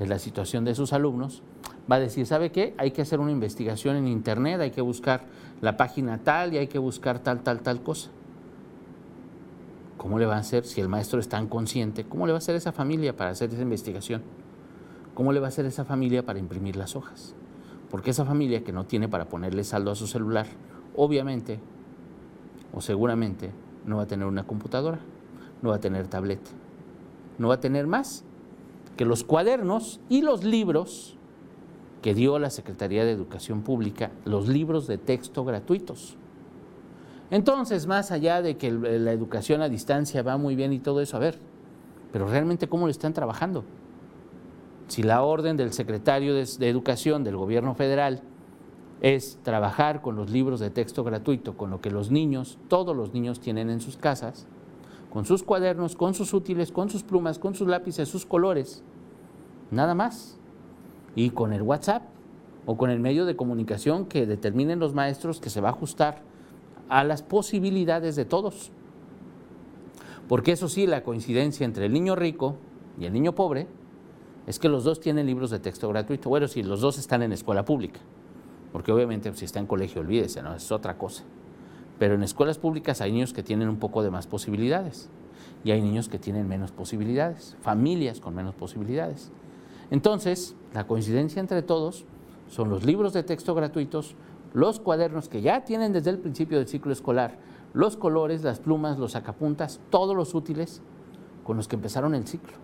de 0.00 0.06
la 0.06 0.18
situación 0.18 0.64
de 0.64 0.74
sus 0.74 0.92
alumnos 0.92 1.42
va 1.90 1.96
a 1.96 2.00
decir, 2.00 2.26
¿sabe 2.26 2.50
qué? 2.50 2.74
Hay 2.78 2.90
que 2.92 3.02
hacer 3.02 3.20
una 3.20 3.30
investigación 3.30 3.96
en 3.96 4.08
Internet, 4.08 4.60
hay 4.60 4.70
que 4.70 4.80
buscar 4.80 5.24
la 5.60 5.76
página 5.76 6.18
tal 6.18 6.54
y 6.54 6.58
hay 6.58 6.66
que 6.66 6.78
buscar 6.78 7.18
tal, 7.18 7.42
tal, 7.42 7.60
tal 7.60 7.82
cosa. 7.82 8.10
¿Cómo 9.96 10.18
le 10.18 10.26
va 10.26 10.36
a 10.36 10.40
hacer 10.40 10.64
si 10.64 10.80
el 10.80 10.88
maestro 10.88 11.20
es 11.20 11.28
tan 11.28 11.48
consciente? 11.48 12.04
¿Cómo 12.04 12.26
le 12.26 12.32
va 12.32 12.38
a 12.38 12.38
hacer 12.38 12.56
esa 12.56 12.72
familia 12.72 13.16
para 13.16 13.30
hacer 13.30 13.50
esa 13.52 13.62
investigación? 13.62 14.22
¿Cómo 15.14 15.32
le 15.32 15.40
va 15.40 15.46
a 15.46 15.48
hacer 15.48 15.64
esa 15.66 15.84
familia 15.84 16.24
para 16.24 16.38
imprimir 16.38 16.76
las 16.76 16.96
hojas? 16.96 17.34
Porque 17.90 18.10
esa 18.10 18.24
familia 18.24 18.64
que 18.64 18.72
no 18.72 18.84
tiene 18.84 19.08
para 19.08 19.28
ponerle 19.28 19.62
saldo 19.62 19.90
a 19.90 19.94
su 19.94 20.06
celular, 20.06 20.46
obviamente 20.96 21.60
o 22.72 22.80
seguramente 22.80 23.50
no 23.86 23.98
va 23.98 24.02
a 24.02 24.06
tener 24.06 24.26
una 24.26 24.44
computadora, 24.44 24.98
no 25.62 25.70
va 25.70 25.76
a 25.76 25.80
tener 25.80 26.08
tableta, 26.08 26.50
no 27.38 27.48
va 27.48 27.54
a 27.54 27.60
tener 27.60 27.86
más 27.86 28.24
que 28.96 29.04
los 29.04 29.24
cuadernos 29.24 30.00
y 30.08 30.22
los 30.22 30.44
libros 30.44 31.16
que 32.04 32.12
dio 32.12 32.38
la 32.38 32.50
Secretaría 32.50 33.02
de 33.06 33.12
Educación 33.12 33.62
Pública, 33.62 34.10
los 34.26 34.46
libros 34.46 34.86
de 34.86 34.98
texto 34.98 35.42
gratuitos. 35.42 36.18
Entonces, 37.30 37.86
más 37.86 38.10
allá 38.10 38.42
de 38.42 38.58
que 38.58 38.70
la 38.70 39.10
educación 39.10 39.62
a 39.62 39.70
distancia 39.70 40.22
va 40.22 40.36
muy 40.36 40.54
bien 40.54 40.74
y 40.74 40.80
todo 40.80 41.00
eso, 41.00 41.16
a 41.16 41.20
ver, 41.20 41.38
pero 42.12 42.28
realmente 42.28 42.68
cómo 42.68 42.84
lo 42.84 42.90
están 42.90 43.14
trabajando. 43.14 43.64
Si 44.86 45.02
la 45.02 45.22
orden 45.22 45.56
del 45.56 45.72
secretario 45.72 46.34
de, 46.34 46.44
Educación 46.68 47.24
del 47.24 47.38
gobierno 47.38 47.74
federal 47.74 48.20
es 49.00 49.38
trabajar 49.42 50.02
con 50.02 50.14
los 50.14 50.28
libros 50.28 50.60
de 50.60 50.68
texto 50.68 51.04
gratuito, 51.04 51.56
con 51.56 51.70
lo 51.70 51.80
que 51.80 51.90
los 51.90 52.10
niños, 52.10 52.58
todos 52.68 52.94
los 52.94 53.14
niños 53.14 53.40
tienen 53.40 53.70
en 53.70 53.80
sus 53.80 53.96
casas, 53.96 54.46
con 55.10 55.24
sus 55.24 55.42
cuadernos, 55.42 55.96
con 55.96 56.12
sus 56.12 56.34
útiles, 56.34 56.70
con 56.70 56.90
sus 56.90 57.02
plumas, 57.02 57.38
con 57.38 57.54
sus 57.54 57.66
lápices, 57.66 58.10
sus 58.10 58.26
colores, 58.26 58.82
nada 59.70 59.94
más. 59.94 60.38
Y 61.14 61.30
con 61.30 61.52
el 61.52 61.62
WhatsApp 61.62 62.02
o 62.66 62.76
con 62.76 62.90
el 62.90 63.00
medio 63.00 63.26
de 63.26 63.36
comunicación 63.36 64.06
que 64.06 64.26
determinen 64.26 64.78
los 64.78 64.94
maestros 64.94 65.40
que 65.40 65.50
se 65.50 65.60
va 65.60 65.68
a 65.68 65.72
ajustar 65.72 66.22
a 66.88 67.04
las 67.04 67.22
posibilidades 67.22 68.16
de 68.16 68.24
todos. 68.24 68.70
Porque 70.28 70.52
eso 70.52 70.68
sí, 70.68 70.86
la 70.86 71.02
coincidencia 71.02 71.64
entre 71.64 71.86
el 71.86 71.92
niño 71.92 72.16
rico 72.16 72.56
y 72.98 73.04
el 73.04 73.12
niño 73.12 73.34
pobre 73.34 73.66
es 74.46 74.58
que 74.58 74.68
los 74.68 74.84
dos 74.84 75.00
tienen 75.00 75.26
libros 75.26 75.50
de 75.50 75.58
texto 75.58 75.88
gratuito. 75.88 76.28
Bueno, 76.28 76.48
si 76.48 76.62
los 76.62 76.80
dos 76.80 76.98
están 76.98 77.22
en 77.22 77.32
escuela 77.32 77.64
pública, 77.64 78.00
porque 78.72 78.92
obviamente 78.92 79.32
si 79.34 79.44
está 79.44 79.60
en 79.60 79.66
colegio, 79.66 80.00
olvídese, 80.00 80.42
¿no? 80.42 80.54
Es 80.54 80.72
otra 80.72 80.98
cosa. 80.98 81.24
Pero 81.98 82.14
en 82.14 82.22
escuelas 82.22 82.58
públicas 82.58 83.00
hay 83.00 83.12
niños 83.12 83.32
que 83.32 83.42
tienen 83.42 83.68
un 83.68 83.78
poco 83.78 84.02
de 84.02 84.10
más 84.10 84.26
posibilidades 84.26 85.10
y 85.62 85.70
hay 85.70 85.80
niños 85.80 86.08
que 86.08 86.18
tienen 86.18 86.48
menos 86.48 86.72
posibilidades, 86.72 87.56
familias 87.60 88.20
con 88.20 88.34
menos 88.34 88.54
posibilidades. 88.54 89.30
Entonces, 89.90 90.54
la 90.72 90.86
coincidencia 90.86 91.40
entre 91.40 91.62
todos 91.62 92.04
son 92.48 92.70
los 92.70 92.84
libros 92.84 93.12
de 93.12 93.22
texto 93.22 93.54
gratuitos, 93.54 94.14
los 94.52 94.80
cuadernos 94.80 95.28
que 95.28 95.42
ya 95.42 95.64
tienen 95.64 95.92
desde 95.92 96.10
el 96.10 96.18
principio 96.18 96.58
del 96.58 96.68
ciclo 96.68 96.92
escolar, 96.92 97.38
los 97.72 97.96
colores, 97.96 98.42
las 98.42 98.60
plumas, 98.60 98.98
los 98.98 99.12
sacapuntas, 99.12 99.80
todos 99.90 100.16
los 100.16 100.34
útiles 100.34 100.80
con 101.42 101.56
los 101.56 101.68
que 101.68 101.76
empezaron 101.76 102.14
el 102.14 102.26
ciclo. 102.26 102.54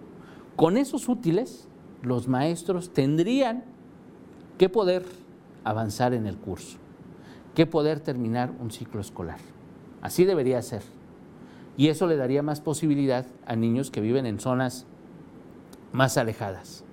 Con 0.56 0.76
esos 0.76 1.08
útiles, 1.08 1.68
los 2.02 2.28
maestros 2.28 2.92
tendrían 2.92 3.64
que 4.56 4.68
poder 4.68 5.04
avanzar 5.64 6.14
en 6.14 6.26
el 6.26 6.36
curso, 6.36 6.78
que 7.54 7.66
poder 7.66 8.00
terminar 8.00 8.52
un 8.60 8.70
ciclo 8.70 9.00
escolar. 9.00 9.38
Así 10.00 10.24
debería 10.24 10.62
ser. 10.62 10.82
Y 11.76 11.88
eso 11.88 12.06
le 12.06 12.16
daría 12.16 12.42
más 12.42 12.60
posibilidad 12.60 13.26
a 13.46 13.56
niños 13.56 13.90
que 13.90 14.00
viven 14.00 14.26
en 14.26 14.38
zonas 14.38 14.86
más 15.92 16.16
alejadas. 16.16 16.84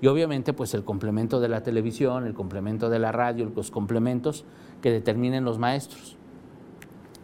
Y 0.00 0.06
obviamente 0.06 0.52
pues 0.52 0.74
el 0.74 0.84
complemento 0.84 1.40
de 1.40 1.48
la 1.48 1.62
televisión, 1.62 2.26
el 2.26 2.34
complemento 2.34 2.88
de 2.88 2.98
la 2.98 3.12
radio, 3.12 3.50
los 3.54 3.70
complementos 3.70 4.44
que 4.80 4.90
determinen 4.90 5.44
los 5.44 5.58
maestros 5.58 6.16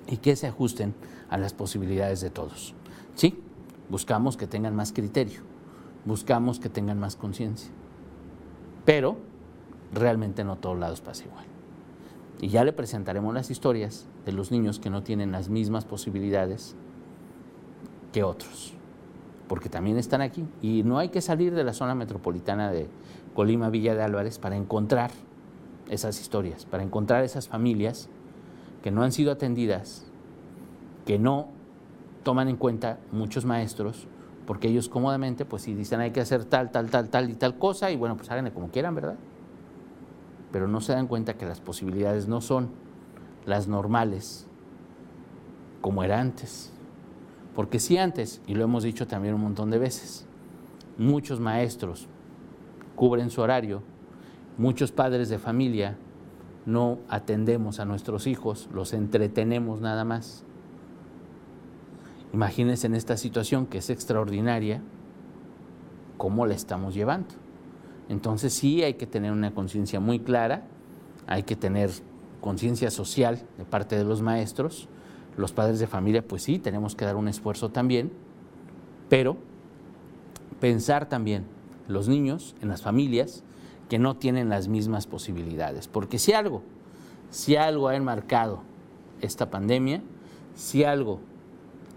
y 0.09 0.17
que 0.17 0.35
se 0.37 0.49
ajusten 0.49 0.95
a 1.31 1.39
las 1.39 1.53
posibilidades 1.53 2.21
de 2.21 2.31
todos. 2.31 2.75
Sí, 3.15 3.39
buscamos 3.89 4.37
que 4.37 4.47
tengan 4.47 4.75
más 4.75 4.93
criterio, 4.93 5.43
buscamos 6.05 6.59
que 6.59 6.69
tengan 6.69 6.99
más 6.99 7.15
conciencia, 7.15 7.71
pero 8.85 9.17
realmente 9.93 10.43
no 10.43 10.57
todos 10.57 10.79
lados 10.79 11.01
pasa 11.01 11.25
igual. 11.25 11.45
Y 12.41 12.49
ya 12.49 12.65
le 12.65 12.73
presentaremos 12.73 13.33
las 13.33 13.51
historias 13.51 14.07
de 14.27 14.33
los 14.33 14.51
niños 14.51 14.81
que 14.81 14.91
no 14.91 15.05
tienen 15.05 15.31
las 15.31 15.49
mismas 15.49 15.85
posibilidades 15.85 16.75
que 18.13 18.25
otros 18.25 18.75
porque 19.49 19.69
también 19.69 19.99
están 19.99 20.21
aquí. 20.21 20.45
Y 20.63 20.83
no 20.85 20.99
hay 20.99 21.09
que 21.11 21.21
salir 21.21 21.55
de 21.55 21.65
la 21.65 21.73
zona 21.73 21.95
metropolitana 21.95 22.71
de 22.71 22.89
Colima, 23.35 23.71
Villa 23.71 23.95
de 23.95 24.03
Álvarez 24.03 24.39
para 24.39 24.57
encontrar 24.57 25.11
esas 25.89 26.21
historias, 26.21 26.65
para 26.65 26.83
encontrar 26.83 27.25
esas 27.25 27.49
familias 27.49 28.09
que 28.83 28.91
no 28.91 29.03
han 29.03 29.13
sido 29.13 29.33
atendidas, 29.33 30.07
que 31.07 31.19
no 31.19 31.49
toman 32.23 32.49
en 32.49 32.57
cuenta 32.57 32.99
muchos 33.13 33.45
maestros, 33.45 34.07
porque 34.47 34.69
ellos 34.69 34.89
cómodamente, 34.89 35.45
pues 35.45 35.63
si 35.63 35.75
dicen 35.75 36.01
hay 36.01 36.11
que 36.11 36.21
hacer 36.21 36.45
tal, 36.45 36.71
tal, 36.71 36.91
tal, 36.91 37.09
tal 37.09 37.31
y 37.31 37.35
tal 37.35 37.59
cosa, 37.59 37.91
y 37.91 37.97
bueno, 37.97 38.17
pues 38.17 38.31
háganle 38.31 38.53
como 38.53 38.69
quieran, 38.69 38.95
¿verdad? 38.95 39.17
Pero 40.53 40.69
no 40.69 40.81
se 40.81 40.93
dan 40.93 41.07
cuenta 41.07 41.35
que 41.35 41.47
las 41.47 41.61
posibilidades 41.61 42.29
no 42.29 42.41
son 42.41 42.71
las 43.47 43.69
normales 43.69 44.47
como 45.81 46.03
era 46.03 46.21
antes. 46.21 46.74
Porque 47.55 47.79
si 47.79 47.99
antes, 47.99 48.41
y 48.47 48.55
lo 48.55 48.65
hemos 48.65 48.83
dicho 48.83 49.07
también 49.07 49.35
un 49.35 49.43
montón 49.43 49.71
de 49.71 49.79
veces, 49.79 50.27
muchos 50.99 51.41
maestros 51.41 52.09
cubren 52.97 53.31
su 53.31 53.41
horario, 53.41 53.83
muchos 54.59 54.93
padres 54.93 55.29
de 55.29 55.39
familia 55.39 55.97
no 56.67 56.99
atendemos 57.09 57.79
a 57.79 57.85
nuestros 57.85 58.27
hijos, 58.27 58.69
los 58.73 58.93
entretenemos 58.93 59.81
nada 59.81 60.05
más. 60.05 60.45
Imagínense 62.33 62.87
en 62.87 62.95
esta 62.95 63.17
situación 63.17 63.67
que 63.67 63.79
es 63.79 63.91
extraordinaria, 63.91 64.83
cómo 66.17 66.47
la 66.47 66.55
estamos 66.55 66.95
llevando. 66.95 67.35
Entonces 68.09 68.53
sí 68.53 68.83
hay 68.83 68.95
que 68.95 69.07
tener 69.07 69.33
una 69.33 69.53
conciencia 69.53 70.01
muy 70.01 70.21
clara, 70.21 70.67
hay 71.27 71.45
que 71.45 71.57
tener 71.57 71.91
conciencia 72.41 72.91
social 72.91 73.43
de 73.57 73.65
parte 73.65 73.97
de 73.97 74.05
los 74.05 74.21
maestros, 74.23 74.89
los 75.37 75.53
padres 75.53 75.79
de 75.79 75.87
familia, 75.87 76.27
pues 76.27 76.43
sí, 76.43 76.59
tenemos 76.59 76.95
que 76.95 77.05
dar 77.05 77.17
un 77.17 77.29
esfuerzo 77.29 77.71
también, 77.71 78.13
pero 79.09 79.37
pensar 80.61 81.09
también 81.09 81.45
los 81.89 82.09
niños, 82.09 82.55
en 82.63 82.69
las 82.69 82.83
familias, 82.83 83.43
que 83.89 83.99
no 83.99 84.17
tienen 84.17 84.49
las 84.49 84.69
mismas 84.69 85.07
posibilidades. 85.07 85.89
Porque 85.89 86.19
si 86.19 86.33
algo, 86.33 86.63
si 87.31 87.57
algo 87.57 87.89
ha 87.89 87.97
enmarcado 87.97 88.61
esta 89.21 89.51
pandemia, 89.51 90.03
si 90.55 90.85
algo 90.85 91.21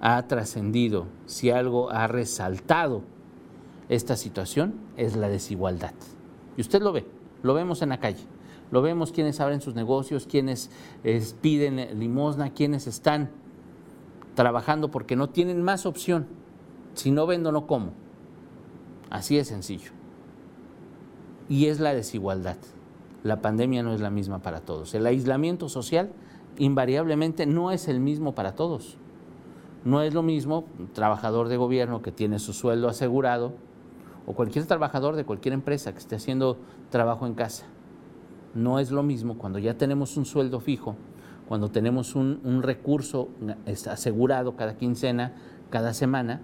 ha 0.02 0.22
trascendido, 0.28 1.08
si 1.26 1.50
algo 1.52 1.92
ha 1.92 2.08
resaltado 2.08 3.04
esta 3.90 4.16
situación, 4.16 4.76
es 4.98 5.16
la 5.16 5.30
desigualdad. 5.30 5.94
Y 6.58 6.62
usted 6.62 6.82
lo 6.82 6.92
ve, 6.92 7.06
lo 7.44 7.54
vemos 7.54 7.82
en 7.82 7.90
la 7.90 8.00
calle, 8.00 8.24
lo 8.72 8.82
vemos 8.82 9.12
quienes 9.12 9.40
abren 9.40 9.62
sus 9.62 9.76
negocios, 9.76 10.28
quienes 10.28 10.70
piden 11.42 12.00
limosna, 12.00 12.54
quienes 12.54 12.88
están 12.88 13.30
trabajando 14.36 14.92
porque 14.92 15.16
no 15.16 15.30
tienen 15.30 15.64
más 15.64 15.86
opción. 15.86 16.28
Si 16.94 17.12
no 17.12 17.26
vendo, 17.26 17.52
no 17.52 17.68
como. 17.68 17.92
Así 19.10 19.38
es 19.38 19.48
sencillo. 19.48 19.92
Y 21.50 21.68
es 21.68 21.80
la 21.80 21.94
desigualdad. 21.94 22.58
La 23.24 23.42
pandemia 23.42 23.84
no 23.84 23.94
es 23.94 24.02
la 24.02 24.10
misma 24.10 24.40
para 24.40 24.62
todos. 24.62 24.94
El 24.94 25.06
aislamiento 25.06 25.70
social 25.70 26.12
invariablemente 26.58 27.46
no 27.46 27.72
es 27.72 27.88
el 27.88 28.00
mismo 28.00 28.36
para 28.36 28.56
todos. 28.56 28.98
No 29.86 30.02
es 30.02 30.14
lo 30.14 30.24
mismo 30.24 30.66
un 30.78 30.88
trabajador 30.92 31.48
de 31.48 31.58
gobierno 31.58 32.02
que 32.02 32.12
tiene 32.12 32.40
su 32.40 32.52
sueldo 32.52 32.90
asegurado 32.90 33.54
o 34.26 34.34
cualquier 34.34 34.66
trabajador 34.66 35.16
de 35.16 35.24
cualquier 35.24 35.54
empresa 35.54 35.94
que 35.94 36.00
esté 36.00 36.16
haciendo 36.16 36.58
trabajo 36.90 37.26
en 37.26 37.34
casa. 37.34 37.66
No 38.54 38.80
es 38.80 38.92
lo 38.92 39.04
mismo 39.04 39.38
cuando 39.38 39.60
ya 39.60 39.78
tenemos 39.78 40.18
un 40.18 40.26
sueldo 40.26 40.60
fijo, 40.60 40.96
cuando 41.48 41.70
tenemos 41.70 42.16
un, 42.16 42.62
recurso 42.62 43.30
asegurado 43.90 44.56
cada 44.56 44.76
quincena, 44.76 45.34
cada 45.70 45.94
semana, 45.94 46.42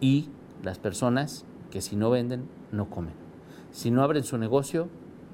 y 0.00 0.28
las 0.62 0.78
personas 0.78 1.44
que 1.70 1.80
si 1.80 1.96
no 1.96 2.10
venden, 2.10 2.48
no 2.70 2.90
comen. 2.90 3.14
Si 3.70 3.90
no 3.90 4.02
abren 4.02 4.24
su 4.24 4.38
negocio, 4.38 4.88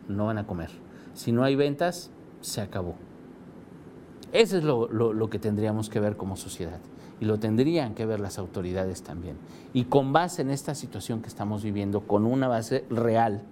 no 0.09 0.27
van 0.27 0.39
a 0.39 0.47
comer. 0.47 0.71
Si 1.15 1.33
no 1.33 1.45
hay 1.45 1.57
ventas, 1.57 2.11
se 2.41 2.61
acabó. 2.61 2.95
Eso 4.33 4.59
es 4.59 4.65
lo, 4.65 5.31
que 5.31 5.39
tendríamos 5.39 5.89
que 5.89 6.01
ver 6.01 6.17
como 6.17 6.37
sociedad 6.37 6.81
y 7.21 7.25
lo 7.25 7.39
tendrían 7.39 7.95
que 7.95 8.07
ver 8.07 8.21
las 8.21 8.39
autoridades 8.39 9.03
también. 9.03 9.37
Y 9.73 9.85
con 9.85 10.13
base 10.13 10.43
en 10.43 10.51
esta 10.51 10.75
situación 10.75 11.21
que 11.23 11.29
estamos 11.29 11.65
viviendo, 11.65 12.03
con 12.03 12.25
una 12.27 12.47
base 12.47 12.85
real, 12.91 13.43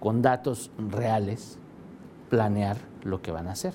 con 0.00 0.22
datos 0.22 0.70
reales, 0.78 1.58
planear 2.30 2.78
lo 3.04 3.22
que 3.22 3.30
van 3.30 3.46
a 3.46 3.52
hacer. 3.52 3.74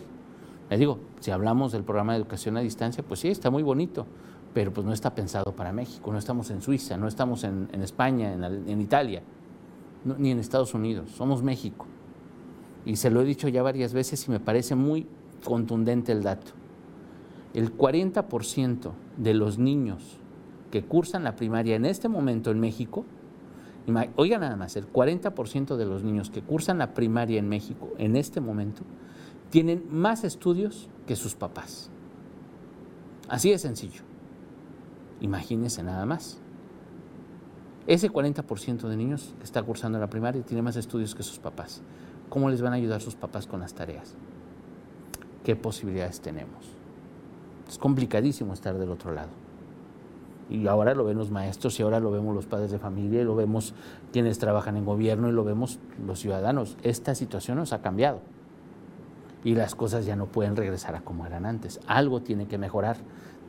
Les 0.70 0.80
digo, 0.80 1.00
si 1.20 1.32
hablamos 1.32 1.72
del 1.72 1.84
programa 1.84 2.14
de 2.14 2.20
educación 2.20 2.58
a 2.58 2.62
distancia, 2.62 3.04
pues 3.08 3.20
sí, 3.20 3.30
está 3.30 3.52
muy 3.52 3.62
bonito, 3.62 4.08
pero 4.54 4.74
pues 4.74 4.86
no 4.86 4.94
está 4.94 5.14
pensado 5.14 5.56
para 5.56 5.72
México, 5.72 6.12
no 6.12 6.18
estamos 6.18 6.50
en 6.50 6.62
Suiza, 6.62 6.98
no 6.98 7.08
estamos 7.08 7.44
en, 7.44 7.70
España, 7.82 8.34
en, 8.34 8.82
Italia, 8.82 9.22
ni 10.18 10.32
en 10.32 10.40
Estados 10.40 10.74
Unidos, 10.74 11.12
somos 11.12 11.44
México. 11.44 11.86
Y 12.86 12.96
se 12.96 13.12
lo 13.12 13.22
he 13.22 13.26
dicho 13.26 13.48
ya 13.48 13.62
varias 13.62 13.94
veces 13.94 14.28
y 14.28 14.32
me 14.32 14.40
parece 14.40 14.76
muy 14.76 15.08
contundente 15.44 16.12
el 16.12 16.24
dato. 16.24 16.52
El 17.54 17.78
40% 17.78 18.92
de 19.18 19.34
los 19.34 19.60
niños 19.60 20.18
que 20.72 20.84
cursan 20.84 21.24
la 21.24 21.36
primaria 21.36 21.76
en 21.76 21.86
este 21.86 22.10
momento 22.10 22.52
en 22.52 22.60
México, 22.60 23.06
oiga 24.16 24.38
nada 24.40 24.56
más, 24.56 24.76
el 24.76 24.92
40% 24.92 25.76
de 25.76 25.86
los 25.86 26.04
niños 26.04 26.30
que 26.30 26.42
cursan 26.42 26.78
la 26.78 26.94
primaria 26.94 27.40
en 27.40 27.48
México 27.48 27.90
en 27.98 28.16
este 28.16 28.42
momento 28.42 28.84
tienen 29.50 29.86
más 29.90 30.24
estudios 30.24 30.90
que 31.08 31.16
sus 31.16 31.36
papás. 31.36 31.90
Así 33.30 33.52
de 33.52 33.58
sencillo. 33.58 34.02
Imagínense 35.22 35.84
nada 35.84 36.06
más. 36.06 36.40
Ese 37.88 38.12
40% 38.12 38.88
de 38.88 38.98
niños 38.98 39.36
que 39.38 39.44
está 39.44 39.62
cursando 39.62 40.00
la 40.00 40.10
primaria 40.10 40.42
tiene 40.42 40.64
más 40.64 40.76
estudios 40.76 41.14
que 41.14 41.24
sus 41.24 41.38
papás. 41.38 41.82
¿Cómo 42.30 42.50
les 42.50 42.62
van 42.62 42.74
a 42.74 42.78
ayudar 42.78 43.02
sus 43.02 43.16
papás 43.16 43.46
con 43.46 43.60
las 43.60 43.76
tareas? 43.76 44.16
¿Qué 45.44 45.56
posibilidades 45.56 46.22
tenemos? 46.22 46.66
Es 47.68 47.78
complicadísimo 47.78 48.54
estar 48.54 48.78
del 48.78 48.90
otro 48.90 49.14
lado. 49.14 49.45
Y 50.50 50.68
ahora 50.68 50.94
lo 50.94 51.04
ven 51.06 51.18
los 51.18 51.32
maestros 51.32 51.80
y 51.80 51.84
ahora 51.84 52.00
lo 52.00 52.12
vemos 52.12 52.36
los 52.36 52.46
padres 52.46 52.72
de 52.72 52.78
familia 52.78 53.22
y 53.22 53.24
lo 53.24 53.36
vemos 53.36 53.74
quienes 54.14 54.38
trabajan 54.38 54.78
en 54.78 54.86
gobierno 54.86 55.30
y 55.30 55.32
lo 55.32 55.44
vemos 55.44 55.80
los 56.06 56.20
ciudadanos. 56.20 56.78
Esta 56.84 57.16
situación 57.16 57.58
nos 57.58 57.74
ha 57.74 57.82
cambiado 57.82 58.20
y 59.44 59.56
las 59.56 59.76
cosas 59.76 60.06
ya 60.06 60.16
no 60.16 60.28
pueden 60.28 60.56
regresar 60.56 60.96
a 60.96 61.02
como 61.02 61.26
eran 61.26 61.46
antes. 61.46 61.80
Algo 61.88 62.22
tiene 62.22 62.48
que 62.48 62.58
mejorar 62.58 62.98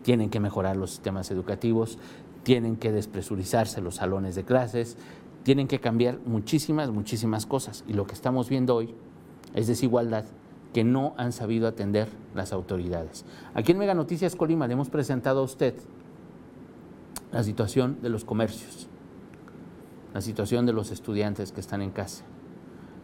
tienen 0.06 0.30
que 0.30 0.38
mejorar 0.38 0.76
los 0.76 0.90
sistemas 0.92 1.32
educativos, 1.32 1.98
tienen 2.44 2.76
que 2.76 2.92
despresurizarse 2.92 3.80
los 3.80 3.96
salones 3.96 4.36
de 4.36 4.44
clases, 4.44 4.96
tienen 5.42 5.66
que 5.66 5.80
cambiar 5.80 6.20
muchísimas, 6.24 6.90
muchísimas 6.90 7.44
cosas. 7.44 7.82
Y 7.88 7.94
lo 7.94 8.06
que 8.06 8.14
estamos 8.14 8.48
viendo 8.48 8.76
hoy 8.76 8.94
es 9.52 9.66
desigualdad 9.66 10.24
que 10.72 10.84
no 10.84 11.14
han 11.16 11.32
sabido 11.32 11.66
atender 11.66 12.06
las 12.36 12.52
autoridades. 12.52 13.24
Aquí 13.52 13.72
en 13.72 13.78
Mega 13.78 13.94
Noticias 13.94 14.36
Colima 14.36 14.68
le 14.68 14.74
hemos 14.74 14.90
presentado 14.90 15.40
a 15.40 15.42
usted 15.42 15.74
la 17.32 17.42
situación 17.42 17.98
de 18.02 18.08
los 18.08 18.24
comercios, 18.24 18.88
la 20.14 20.20
situación 20.20 20.66
de 20.66 20.72
los 20.72 20.90
estudiantes 20.90 21.52
que 21.52 21.60
están 21.60 21.82
en 21.82 21.90
casa, 21.90 22.24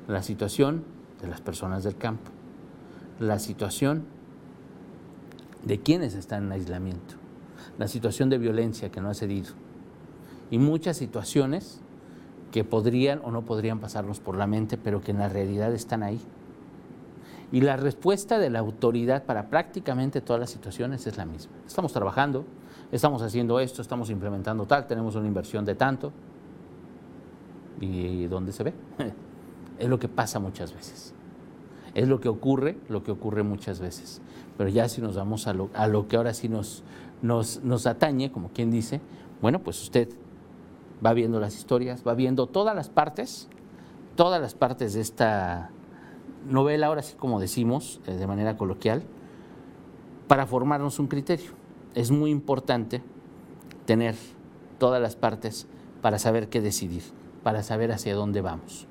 la 0.08 0.22
situación 0.22 0.84
de 1.20 1.28
las 1.28 1.40
personas 1.40 1.84
del 1.84 1.96
campo, 1.96 2.30
la 3.20 3.38
situación 3.38 4.04
de 5.64 5.80
quienes 5.80 6.14
están 6.14 6.44
en 6.44 6.52
aislamiento, 6.52 7.14
la 7.78 7.88
situación 7.88 8.30
de 8.30 8.38
violencia 8.38 8.90
que 8.90 9.00
no 9.00 9.10
ha 9.10 9.14
cedido 9.14 9.52
y 10.50 10.58
muchas 10.58 10.96
situaciones 10.96 11.80
que 12.50 12.64
podrían 12.64 13.20
o 13.24 13.30
no 13.30 13.42
podrían 13.42 13.80
pasarnos 13.80 14.20
por 14.20 14.36
la 14.36 14.46
mente, 14.46 14.76
pero 14.76 15.00
que 15.00 15.10
en 15.10 15.18
la 15.18 15.28
realidad 15.28 15.72
están 15.72 16.02
ahí. 16.02 16.20
Y 17.50 17.62
la 17.62 17.76
respuesta 17.76 18.38
de 18.38 18.50
la 18.50 18.58
autoridad 18.58 19.24
para 19.24 19.48
prácticamente 19.48 20.20
todas 20.20 20.38
las 20.38 20.50
situaciones 20.50 21.06
es 21.06 21.16
la 21.16 21.24
misma. 21.24 21.52
Estamos 21.66 21.92
trabajando, 21.92 22.44
estamos 22.92 23.22
haciendo 23.22 23.58
esto, 23.58 23.82
estamos 23.82 24.10
implementando 24.10 24.66
tal, 24.66 24.86
tenemos 24.86 25.16
una 25.16 25.26
inversión 25.26 25.64
de 25.64 25.74
tanto. 25.74 26.12
¿Y 27.80 28.26
dónde 28.26 28.52
se 28.52 28.62
ve? 28.62 28.74
Es 29.78 29.88
lo 29.88 29.98
que 29.98 30.06
pasa 30.06 30.38
muchas 30.38 30.72
veces. 30.72 31.12
Es 31.94 32.06
lo 32.06 32.20
que 32.20 32.28
ocurre, 32.28 32.78
lo 32.88 33.02
que 33.02 33.10
ocurre 33.10 33.42
muchas 33.42 33.80
veces. 33.80 34.20
Pero 34.56 34.70
ya 34.70 34.88
si 34.88 35.00
nos 35.00 35.16
vamos 35.16 35.48
a 35.48 35.54
lo, 35.54 35.70
a 35.74 35.88
lo 35.88 36.06
que 36.06 36.16
ahora 36.16 36.34
sí 36.34 36.48
nos, 36.48 36.84
nos, 37.20 37.64
nos 37.64 37.86
atañe, 37.86 38.30
como 38.30 38.50
quien 38.50 38.70
dice, 38.70 39.00
bueno, 39.40 39.60
pues 39.60 39.82
usted 39.82 40.08
va 41.04 41.14
viendo 41.14 41.40
las 41.40 41.56
historias, 41.56 42.04
va 42.06 42.14
viendo 42.14 42.46
todas 42.46 42.76
las 42.76 42.90
partes, 42.90 43.48
todas 44.14 44.40
las 44.40 44.54
partes 44.54 44.92
de 44.92 45.00
esta 45.00 45.70
novela, 46.48 46.86
ahora 46.86 47.02
sí 47.02 47.16
como 47.16 47.40
decimos, 47.40 48.00
eh, 48.06 48.14
de 48.14 48.26
manera 48.28 48.56
coloquial, 48.56 49.02
para 50.28 50.46
formarnos 50.46 51.00
un 51.00 51.08
criterio. 51.08 51.61
Es 51.94 52.10
muy 52.10 52.30
importante 52.30 53.02
tener 53.86 54.14
todas 54.78 55.00
las 55.00 55.16
partes 55.16 55.66
para 56.00 56.18
saber 56.18 56.48
qué 56.48 56.60
decidir, 56.60 57.02
para 57.42 57.62
saber 57.62 57.92
hacia 57.92 58.14
dónde 58.14 58.40
vamos. 58.40 58.86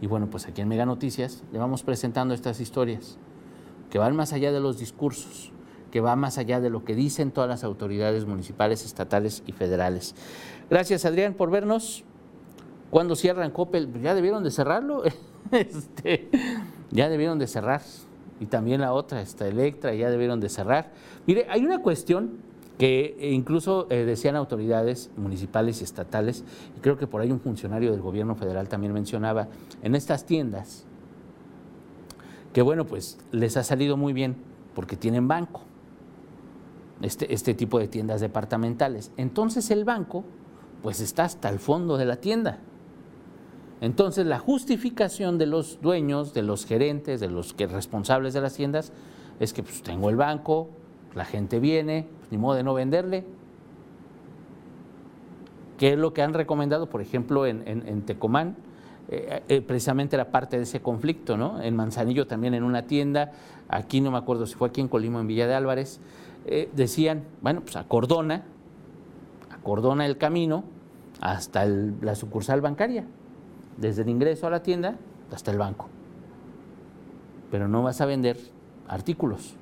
Y 0.00 0.06
bueno, 0.06 0.28
pues 0.28 0.46
aquí 0.46 0.60
en 0.60 0.68
Mega 0.68 0.86
Noticias 0.86 1.42
le 1.52 1.58
vamos 1.58 1.82
presentando 1.82 2.34
estas 2.34 2.60
historias 2.60 3.18
que 3.90 3.98
van 3.98 4.16
más 4.16 4.32
allá 4.32 4.52
de 4.52 4.60
los 4.60 4.78
discursos, 4.78 5.52
que 5.90 6.00
van 6.00 6.18
más 6.18 6.38
allá 6.38 6.60
de 6.60 6.70
lo 6.70 6.84
que 6.84 6.94
dicen 6.94 7.30
todas 7.30 7.48
las 7.48 7.64
autoridades 7.64 8.26
municipales, 8.26 8.84
estatales 8.84 9.42
y 9.46 9.52
federales. 9.52 10.14
Gracias, 10.68 11.04
Adrián, 11.04 11.34
por 11.34 11.50
vernos. 11.50 12.04
¿Cuándo 12.90 13.16
cierran 13.16 13.50
Coppel? 13.50 14.02
Ya 14.02 14.14
debieron 14.14 14.42
de 14.42 14.50
cerrarlo. 14.50 15.02
Este, 15.52 16.28
ya 16.90 17.08
debieron 17.08 17.38
de 17.38 17.46
cerrar. 17.46 17.80
Y 18.40 18.46
también 18.46 18.80
la 18.80 18.92
otra, 18.92 19.22
esta 19.22 19.46
Electra, 19.46 19.94
ya 19.94 20.10
debieron 20.10 20.40
de 20.40 20.48
cerrar. 20.48 20.90
Mire, 21.24 21.46
hay 21.48 21.64
una 21.64 21.80
cuestión 21.82 22.38
que 22.78 23.16
incluso 23.32 23.86
eh, 23.90 24.04
decían 24.04 24.36
autoridades 24.36 25.10
municipales 25.16 25.80
y 25.80 25.84
estatales, 25.84 26.44
y 26.76 26.80
creo 26.80 26.98
que 26.98 27.06
por 27.06 27.20
ahí 27.20 27.30
un 27.32 27.40
funcionario 27.40 27.90
del 27.92 28.02
gobierno 28.02 28.34
federal 28.34 28.68
también 28.68 28.92
mencionaba, 28.92 29.48
en 29.82 29.94
estas 29.94 30.26
tiendas, 30.26 30.84
que 32.52 32.62
bueno, 32.62 32.86
pues 32.86 33.18
les 33.32 33.56
ha 33.56 33.64
salido 33.64 33.96
muy 33.96 34.12
bien 34.12 34.36
porque 34.74 34.96
tienen 34.96 35.28
banco. 35.28 35.62
este, 37.02 37.32
este 37.32 37.54
tipo 37.54 37.78
de 37.78 37.88
tiendas 37.88 38.20
departamentales. 38.20 39.12
Entonces 39.16 39.70
el 39.70 39.84
banco, 39.84 40.24
pues 40.82 41.00
está 41.00 41.24
hasta 41.24 41.48
el 41.48 41.58
fondo 41.58 41.96
de 41.96 42.06
la 42.06 42.16
tienda. 42.16 42.58
Entonces 43.80 44.26
la 44.26 44.38
justificación 44.38 45.36
de 45.36 45.46
los 45.46 45.80
dueños, 45.82 46.32
de 46.32 46.42
los 46.42 46.64
gerentes, 46.64 47.20
de 47.20 47.28
los 47.28 47.52
que 47.52 47.66
responsables 47.66 48.32
de 48.32 48.40
las 48.40 48.54
tiendas, 48.54 48.92
es 49.38 49.52
que 49.52 49.62
pues, 49.62 49.82
tengo 49.82 50.08
el 50.08 50.16
banco, 50.16 50.70
la 51.16 51.24
gente 51.24 51.58
viene, 51.58 52.06
ni 52.30 52.36
modo 52.36 52.56
de 52.56 52.62
no 52.62 52.74
venderle. 52.74 53.24
¿Qué 55.78 55.94
es 55.94 55.98
lo 55.98 56.12
que 56.12 56.22
han 56.22 56.34
recomendado, 56.34 56.88
por 56.88 57.00
ejemplo, 57.00 57.46
en, 57.46 58.02
Tecomán? 58.02 58.56
Eh, 59.08 59.42
eh, 59.48 59.60
precisamente 59.62 60.16
era 60.16 60.30
parte 60.30 60.58
de 60.58 60.64
ese 60.64 60.80
conflicto, 60.80 61.36
¿no? 61.36 61.62
En 61.62 61.74
Manzanillo 61.74 62.26
también 62.26 62.54
en 62.54 62.64
una 62.64 62.86
tienda, 62.86 63.32
aquí 63.68 64.00
no 64.00 64.10
me 64.10 64.18
acuerdo 64.18 64.46
si 64.46 64.54
fue 64.54 64.68
aquí 64.68 64.80
en 64.80 64.88
Colima, 64.88 65.20
en 65.20 65.26
Villa 65.26 65.46
de 65.46 65.54
Álvarez, 65.54 66.00
eh, 66.44 66.68
decían, 66.74 67.24
bueno, 67.40 67.62
pues 67.62 67.76
acordona, 67.76 68.44
acordona 69.50 70.06
el 70.06 70.18
camino 70.18 70.64
hasta 71.20 71.64
la 71.66 72.14
sucursal 72.14 72.60
bancaria, 72.60 73.04
desde 73.78 74.02
el 74.02 74.08
ingreso 74.10 74.46
a 74.46 74.50
la 74.50 74.62
tienda 74.62 74.96
hasta 75.32 75.50
el 75.50 75.58
banco. 75.58 75.88
Pero 77.50 77.68
no 77.68 77.82
vas 77.82 78.00
a 78.00 78.06
vender 78.06 78.38
artículos. 78.88 79.56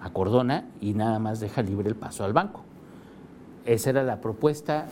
Acordona 0.00 0.68
y 0.80 0.94
nada 0.94 1.18
más 1.18 1.40
deja 1.40 1.62
libre 1.62 1.88
el 1.88 1.96
paso 1.96 2.24
al 2.24 2.32
banco. 2.32 2.62
Esa 3.66 3.90
era 3.90 4.02
la 4.02 4.20
propuesta. 4.20 4.86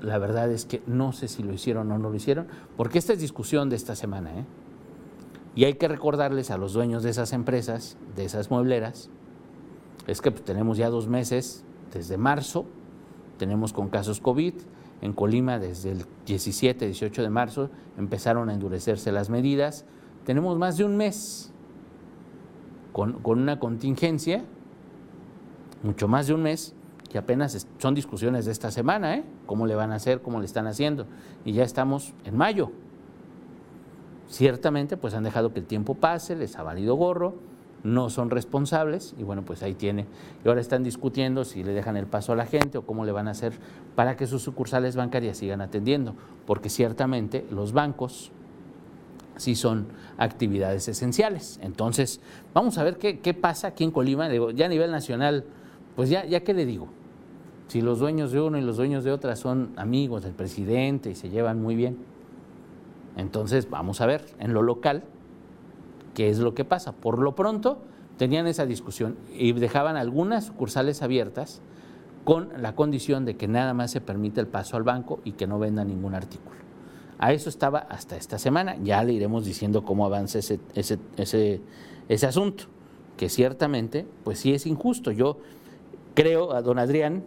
La 0.00 0.18
verdad 0.18 0.50
es 0.50 0.64
que 0.64 0.82
no 0.86 1.12
sé 1.12 1.28
si 1.28 1.42
lo 1.42 1.52
hicieron 1.52 1.90
o 1.90 1.98
no 1.98 2.10
lo 2.10 2.14
hicieron, 2.14 2.46
porque 2.76 2.98
esta 2.98 3.12
es 3.12 3.20
discusión 3.20 3.70
de 3.70 3.76
esta 3.76 3.94
semana. 3.94 4.30
¿eh? 4.38 4.44
Y 5.54 5.64
hay 5.64 5.74
que 5.74 5.88
recordarles 5.88 6.50
a 6.50 6.58
los 6.58 6.72
dueños 6.72 7.02
de 7.02 7.10
esas 7.10 7.32
empresas, 7.32 7.96
de 8.14 8.24
esas 8.24 8.50
muebleras, 8.50 9.10
es 10.06 10.20
que 10.20 10.30
pues, 10.30 10.44
tenemos 10.44 10.78
ya 10.78 10.88
dos 10.88 11.08
meses, 11.08 11.64
desde 11.92 12.16
marzo, 12.16 12.66
tenemos 13.38 13.72
con 13.72 13.88
casos 13.88 14.20
COVID. 14.20 14.54
En 15.02 15.12
Colima, 15.12 15.58
desde 15.58 15.92
el 15.92 16.06
17, 16.24 16.86
18 16.86 17.22
de 17.22 17.28
marzo, 17.28 17.70
empezaron 17.98 18.48
a 18.48 18.54
endurecerse 18.54 19.12
las 19.12 19.28
medidas. 19.28 19.84
Tenemos 20.24 20.56
más 20.58 20.78
de 20.78 20.84
un 20.84 20.96
mes 20.96 21.52
con, 22.96 23.20
una 23.26 23.58
contingencia, 23.58 24.42
mucho 25.82 26.08
más 26.08 26.28
de 26.28 26.32
un 26.32 26.42
mes, 26.42 26.74
que 27.10 27.18
apenas 27.18 27.68
son 27.76 27.94
discusiones 27.94 28.46
de 28.46 28.52
esta 28.52 28.70
semana, 28.70 29.16
¿eh? 29.16 29.24
¿Cómo 29.44 29.66
le 29.66 29.74
van 29.74 29.92
a 29.92 29.96
hacer? 29.96 30.22
¿Cómo 30.22 30.40
le 30.40 30.46
están 30.46 30.66
haciendo? 30.66 31.04
Y 31.44 31.52
ya 31.52 31.62
estamos 31.62 32.14
en 32.24 32.38
mayo. 32.38 32.70
Ciertamente, 34.28 34.96
pues 34.96 35.12
han 35.12 35.24
dejado 35.24 35.52
que 35.52 35.60
el 35.60 35.66
tiempo 35.66 35.94
pase, 35.94 36.36
les 36.36 36.56
ha 36.56 36.62
valido 36.62 36.94
gorro, 36.94 37.34
no 37.84 38.08
son 38.08 38.30
responsables 38.30 39.14
y 39.18 39.24
bueno, 39.24 39.42
pues 39.42 39.62
ahí 39.62 39.74
tiene. 39.74 40.06
Y 40.42 40.48
ahora 40.48 40.62
están 40.62 40.82
discutiendo 40.82 41.44
si 41.44 41.62
le 41.64 41.74
dejan 41.74 41.98
el 41.98 42.06
paso 42.06 42.32
a 42.32 42.36
la 42.36 42.46
gente 42.46 42.78
o 42.78 42.86
cómo 42.86 43.04
le 43.04 43.12
van 43.12 43.28
a 43.28 43.32
hacer 43.32 43.52
para 43.94 44.16
que 44.16 44.26
sus 44.26 44.40
sucursales 44.40 44.96
bancarias 44.96 45.36
sigan 45.36 45.60
atendiendo, 45.60 46.14
porque 46.46 46.70
ciertamente 46.70 47.46
los 47.50 47.74
bancos 47.74 48.32
sí 49.36 49.54
son 49.54 49.86
actividades 50.18 50.88
esenciales. 50.88 51.60
Entonces, 51.62 52.20
vamos 52.54 52.78
a 52.78 52.84
ver 52.84 52.98
qué, 52.98 53.34
pasa 53.34 53.68
aquí 53.68 53.84
en 53.84 53.90
Colima, 53.90 54.28
ya 54.54 54.66
a 54.66 54.68
nivel 54.68 54.90
nacional, 54.90 55.44
pues 55.94 56.10
ya, 56.10 56.24
ya 56.24 56.40
qué 56.40 56.54
le 56.54 56.66
digo, 56.66 56.88
si 57.68 57.80
los 57.80 57.98
dueños 57.98 58.32
de 58.32 58.40
uno 58.40 58.58
y 58.58 58.60
los 58.60 58.76
dueños 58.76 59.04
de 59.04 59.12
otra 59.12 59.34
son 59.36 59.72
amigos 59.76 60.22
del 60.22 60.32
presidente 60.32 61.10
y 61.10 61.14
se 61.14 61.30
llevan 61.30 61.60
muy 61.60 61.74
bien, 61.74 61.98
entonces 63.16 63.68
vamos 63.68 64.00
a 64.00 64.06
ver 64.06 64.24
en 64.38 64.52
lo 64.52 64.62
local 64.62 65.02
qué 66.14 66.30
es 66.30 66.38
lo 66.38 66.54
que 66.54 66.64
pasa. 66.64 66.92
Por 66.92 67.18
lo 67.18 67.34
pronto, 67.34 67.78
tenían 68.18 68.46
esa 68.46 68.66
discusión 68.66 69.16
y 69.34 69.52
dejaban 69.52 69.96
algunas 69.96 70.46
sucursales 70.46 71.02
abiertas 71.02 71.60
con 72.24 72.50
la 72.60 72.74
condición 72.74 73.24
de 73.24 73.36
que 73.36 73.48
nada 73.48 73.74
más 73.74 73.90
se 73.90 74.00
permite 74.00 74.40
el 74.40 74.46
paso 74.46 74.76
al 74.76 74.82
banco 74.82 75.20
y 75.24 75.32
que 75.32 75.46
no 75.46 75.58
venda 75.58 75.84
ningún 75.84 76.14
artículo. 76.14 76.65
A 77.18 77.32
eso 77.32 77.48
estaba 77.48 77.78
hasta 77.78 78.16
esta 78.16 78.38
semana. 78.38 78.76
Ya 78.82 79.02
le 79.02 79.12
iremos 79.12 79.44
diciendo 79.44 79.84
cómo 79.84 80.04
avanza 80.04 80.38
ese, 80.38 80.60
ese, 80.74 81.60
ese, 82.08 82.26
asunto, 82.26 82.64
que 83.16 83.28
ciertamente, 83.28 84.06
pues 84.24 84.38
sí 84.40 84.52
es 84.52 84.66
injusto. 84.66 85.10
Yo 85.10 85.38
creo 86.14 86.52
a 86.52 86.62
don 86.62 86.78
Adrián, 86.78 87.24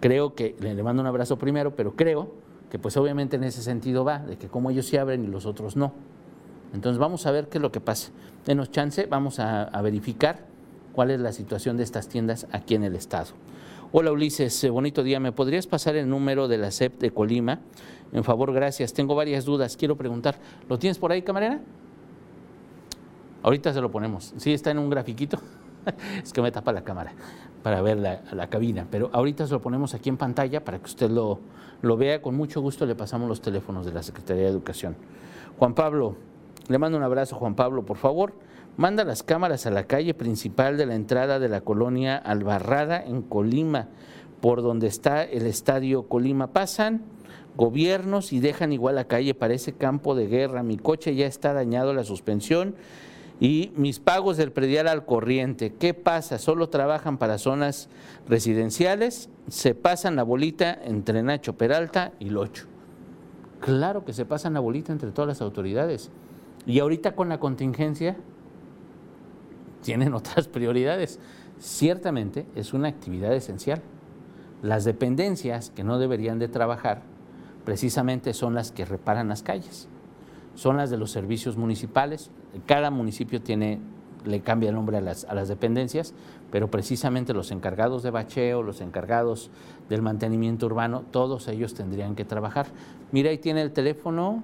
creo 0.00 0.34
que, 0.34 0.56
le 0.60 0.82
mando 0.82 1.02
un 1.02 1.06
abrazo 1.06 1.38
primero, 1.38 1.76
pero 1.76 1.94
creo 1.94 2.32
que 2.70 2.78
pues 2.78 2.96
obviamente 2.96 3.36
en 3.36 3.44
ese 3.44 3.62
sentido 3.62 4.04
va, 4.04 4.18
de 4.18 4.36
que 4.36 4.48
como 4.48 4.70
ellos 4.70 4.86
sí 4.86 4.96
abren 4.96 5.24
y 5.24 5.28
los 5.28 5.46
otros 5.46 5.76
no. 5.76 5.92
Entonces 6.74 6.98
vamos 6.98 7.26
a 7.26 7.30
ver 7.30 7.48
qué 7.48 7.58
es 7.58 7.62
lo 7.62 7.70
que 7.70 7.80
pasa. 7.80 8.10
Denos 8.46 8.70
chance, 8.70 9.06
vamos 9.06 9.38
a, 9.38 9.64
a 9.64 9.82
verificar 9.82 10.46
cuál 10.92 11.10
es 11.10 11.20
la 11.20 11.32
situación 11.32 11.76
de 11.76 11.84
estas 11.84 12.08
tiendas 12.08 12.46
aquí 12.50 12.74
en 12.74 12.82
el 12.82 12.96
estado. 12.96 13.28
Hola 13.94 14.10
Ulises, 14.10 14.64
eh, 14.64 14.70
bonito 14.70 15.02
día. 15.02 15.20
¿Me 15.20 15.32
podrías 15.32 15.66
pasar 15.66 15.96
el 15.96 16.08
número 16.08 16.48
de 16.48 16.56
la 16.56 16.70
CEP 16.70 16.98
de 16.98 17.10
Colima? 17.10 17.60
En 18.12 18.24
favor, 18.24 18.52
gracias. 18.52 18.92
Tengo 18.92 19.14
varias 19.14 19.44
dudas. 19.44 19.76
Quiero 19.76 19.96
preguntar. 19.96 20.36
¿Lo 20.68 20.78
tienes 20.78 20.98
por 20.98 21.12
ahí, 21.12 21.22
camarera? 21.22 21.60
Ahorita 23.42 23.72
se 23.72 23.80
lo 23.80 23.90
ponemos. 23.90 24.34
Sí, 24.36 24.52
está 24.52 24.70
en 24.70 24.78
un 24.78 24.90
grafiquito. 24.90 25.38
es 26.22 26.32
que 26.32 26.42
me 26.42 26.52
tapa 26.52 26.72
la 26.72 26.84
cámara 26.84 27.12
para 27.62 27.80
ver 27.80 27.98
la, 27.98 28.46
cabina. 28.48 28.86
Pero 28.90 29.10
ahorita 29.12 29.46
se 29.46 29.52
lo 29.52 29.62
ponemos 29.62 29.94
aquí 29.94 30.08
en 30.08 30.16
pantalla 30.16 30.64
para 30.64 30.78
que 30.78 30.84
usted 30.84 31.10
lo, 31.10 31.40
lo 31.80 31.96
vea. 31.96 32.20
Con 32.20 32.34
mucho 32.36 32.60
gusto 32.60 32.86
le 32.86 32.94
pasamos 32.94 33.28
los 33.28 33.40
teléfonos 33.40 33.86
de 33.86 33.92
la 33.92 34.02
Secretaría 34.02 34.44
de 34.44 34.50
Educación. 34.50 34.96
Juan 35.58 35.74
Pablo, 35.74 36.16
le 36.68 36.78
mando 36.78 36.98
un 36.98 37.04
abrazo, 37.04 37.36
Juan 37.36 37.54
Pablo, 37.54 37.84
por 37.84 37.96
favor. 37.96 38.34
Manda 38.76 39.04
las 39.04 39.22
cámaras 39.22 39.66
a 39.66 39.70
la 39.70 39.84
calle 39.84 40.14
principal 40.14 40.76
de 40.76 40.86
la 40.86 40.94
entrada 40.94 41.38
de 41.38 41.48
la 41.48 41.60
colonia 41.60 42.16
Albarrada 42.16 43.02
en 43.04 43.22
Colima, 43.22 43.88
por 44.40 44.62
donde 44.62 44.86
está 44.86 45.24
el 45.24 45.46
estadio 45.46 46.08
Colima. 46.08 46.48
Pasan 46.48 47.02
gobiernos 47.56 48.32
y 48.32 48.40
dejan 48.40 48.72
igual 48.72 48.94
la 48.94 49.06
calle, 49.06 49.34
parece 49.34 49.72
campo 49.72 50.14
de 50.14 50.26
guerra. 50.26 50.62
Mi 50.62 50.76
coche 50.76 51.14
ya 51.14 51.26
está 51.26 51.52
dañado, 51.52 51.94
la 51.94 52.04
suspensión 52.04 52.74
y 53.42 53.72
mis 53.74 53.98
pagos 53.98 54.36
del 54.36 54.52
predial 54.52 54.86
al 54.86 55.04
corriente. 55.04 55.74
¿Qué 55.74 55.94
pasa? 55.94 56.38
¿Solo 56.38 56.68
trabajan 56.68 57.18
para 57.18 57.38
zonas 57.38 57.88
residenciales? 58.28 59.30
Se 59.48 59.74
pasan 59.74 60.14
la 60.14 60.22
bolita 60.22 60.78
entre 60.84 61.24
Nacho 61.24 61.54
Peralta 61.54 62.12
y 62.20 62.30
Locho. 62.30 62.66
Claro 63.60 64.04
que 64.04 64.12
se 64.12 64.24
pasan 64.24 64.54
la 64.54 64.60
bolita 64.60 64.92
entre 64.92 65.10
todas 65.10 65.28
las 65.28 65.40
autoridades. 65.40 66.10
Y 66.66 66.78
ahorita 66.78 67.16
con 67.16 67.28
la 67.28 67.40
contingencia 67.40 68.16
tienen 69.82 70.14
otras 70.14 70.48
prioridades. 70.48 71.18
Ciertamente 71.58 72.46
es 72.54 72.72
una 72.72 72.88
actividad 72.88 73.34
esencial. 73.34 73.82
Las 74.62 74.84
dependencias 74.84 75.70
que 75.70 75.82
no 75.82 75.98
deberían 75.98 76.38
de 76.38 76.46
trabajar 76.46 77.02
precisamente 77.64 78.34
son 78.34 78.54
las 78.54 78.72
que 78.72 78.84
reparan 78.84 79.28
las 79.28 79.42
calles. 79.42 79.88
Son 80.54 80.76
las 80.76 80.90
de 80.90 80.98
los 80.98 81.10
servicios 81.10 81.56
municipales. 81.56 82.30
Cada 82.66 82.90
municipio 82.90 83.40
tiene, 83.40 83.80
le 84.24 84.40
cambia 84.40 84.68
el 84.68 84.74
nombre 84.74 84.98
a 84.98 85.00
las, 85.00 85.24
a 85.24 85.34
las 85.34 85.48
dependencias, 85.48 86.14
pero 86.50 86.70
precisamente 86.70 87.32
los 87.32 87.50
encargados 87.50 88.02
de 88.02 88.10
bacheo, 88.10 88.62
los 88.62 88.80
encargados 88.80 89.50
del 89.88 90.02
mantenimiento 90.02 90.66
urbano, 90.66 91.04
todos 91.10 91.48
ellos 91.48 91.74
tendrían 91.74 92.14
que 92.14 92.24
trabajar. 92.24 92.66
Mira, 93.10 93.30
ahí 93.30 93.38
tiene 93.38 93.62
el 93.62 93.72
teléfono, 93.72 94.42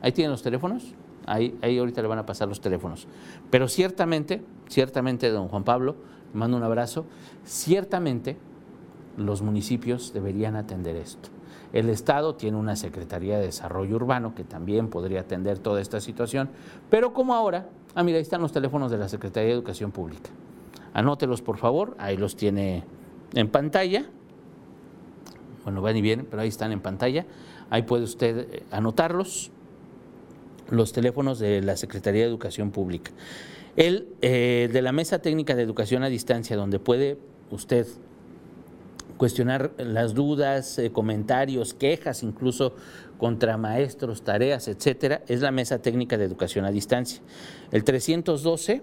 ahí 0.00 0.12
tienen 0.12 0.30
los 0.30 0.42
teléfonos. 0.42 0.94
Ahí, 1.28 1.58
ahorita 1.62 2.00
le 2.00 2.08
van 2.08 2.18
a 2.18 2.24
pasar 2.24 2.48
los 2.48 2.62
teléfonos. 2.62 3.06
Pero 3.50 3.68
ciertamente, 3.68 4.42
ciertamente, 4.68 5.28
don 5.28 5.48
Juan 5.48 5.62
Pablo, 5.62 5.96
mando 6.32 6.56
un 6.56 6.62
abrazo, 6.62 7.04
ciertamente 7.44 8.38
los 9.18 9.42
municipios 9.42 10.14
deberían 10.14 10.56
atender 10.56 10.96
esto. 10.96 11.28
El 11.72 11.90
Estado 11.90 12.34
tiene 12.34 12.56
una 12.56 12.76
Secretaría 12.76 13.38
de 13.38 13.46
Desarrollo 13.46 13.96
Urbano 13.96 14.34
que 14.34 14.44
también 14.44 14.88
podría 14.88 15.20
atender 15.20 15.58
toda 15.58 15.80
esta 15.80 16.00
situación, 16.00 16.48
pero 16.88 17.12
como 17.12 17.34
ahora, 17.34 17.68
ah, 17.94 18.02
mira, 18.02 18.16
ahí 18.16 18.22
están 18.22 18.40
los 18.40 18.52
teléfonos 18.52 18.90
de 18.90 18.98
la 18.98 19.08
Secretaría 19.08 19.48
de 19.48 19.54
Educación 19.54 19.92
Pública. 19.92 20.30
Anótelos, 20.94 21.42
por 21.42 21.58
favor, 21.58 21.94
ahí 21.98 22.16
los 22.16 22.36
tiene 22.36 22.84
en 23.34 23.48
pantalla. 23.48 24.06
Bueno, 25.64 25.82
van 25.82 25.96
y 25.96 26.00
vienen, 26.00 26.26
pero 26.28 26.42
ahí 26.42 26.48
están 26.48 26.72
en 26.72 26.80
pantalla. 26.80 27.26
Ahí 27.68 27.82
puede 27.82 28.04
usted 28.04 28.48
eh, 28.50 28.62
anotarlos 28.70 29.50
los 30.70 30.92
teléfonos 30.92 31.38
de 31.38 31.62
la 31.62 31.76
Secretaría 31.76 32.22
de 32.22 32.28
Educación 32.28 32.70
Pública. 32.70 33.10
El 33.76 34.08
eh, 34.22 34.70
de 34.72 34.82
la 34.82 34.92
Mesa 34.92 35.20
Técnica 35.20 35.54
de 35.54 35.62
Educación 35.62 36.02
a 36.02 36.08
Distancia, 36.08 36.56
donde 36.56 36.78
puede 36.78 37.18
usted 37.50 37.86
cuestionar 39.18 39.72
las 39.76 40.14
dudas, 40.14 40.78
eh, 40.78 40.90
comentarios, 40.90 41.74
quejas, 41.74 42.22
incluso 42.22 42.74
contra 43.18 43.58
maestros, 43.58 44.22
tareas, 44.22 44.68
etcétera, 44.68 45.22
es 45.26 45.42
la 45.42 45.50
Mesa 45.50 45.80
Técnica 45.82 46.16
de 46.16 46.24
Educación 46.24 46.64
a 46.64 46.70
Distancia. 46.70 47.20
El 47.70 47.84
312 47.84 48.82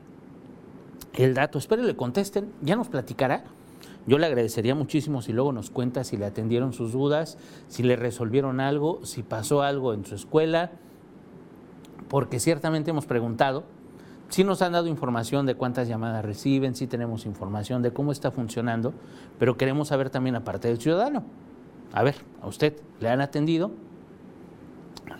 el 1.14 1.34
dato, 1.34 1.58
espero 1.58 1.82
le 1.82 1.96
contesten, 1.96 2.52
ya 2.62 2.76
nos 2.76 2.86
platicará. 2.88 3.42
Yo 4.06 4.18
le 4.18 4.26
agradecería 4.26 4.76
muchísimo 4.76 5.22
si 5.22 5.32
luego 5.32 5.50
nos 5.52 5.70
cuenta 5.70 6.04
si 6.04 6.16
le 6.16 6.26
atendieron 6.26 6.72
sus 6.72 6.92
dudas, 6.92 7.36
si 7.68 7.82
le 7.82 7.96
resolvieron 7.96 8.60
algo, 8.60 9.04
si 9.04 9.24
pasó 9.24 9.62
algo 9.62 9.92
en 9.94 10.04
su 10.04 10.14
escuela, 10.14 10.70
porque 12.08 12.40
ciertamente 12.40 12.90
hemos 12.90 13.06
preguntado, 13.06 13.64
si 14.28 14.42
nos 14.42 14.62
han 14.62 14.72
dado 14.72 14.86
información 14.86 15.46
de 15.46 15.54
cuántas 15.54 15.86
llamadas 15.88 16.24
reciben, 16.24 16.74
si 16.74 16.86
tenemos 16.86 17.26
información 17.26 17.82
de 17.82 17.92
cómo 17.92 18.10
está 18.10 18.30
funcionando, 18.30 18.92
pero 19.38 19.56
queremos 19.56 19.88
saber 19.88 20.10
también 20.10 20.34
aparte 20.34 20.68
del 20.68 20.80
ciudadano. 20.80 21.24
A 21.92 22.02
ver, 22.02 22.16
a 22.42 22.48
usted 22.48 22.76
le 23.00 23.08
han 23.08 23.20
atendido, 23.20 23.70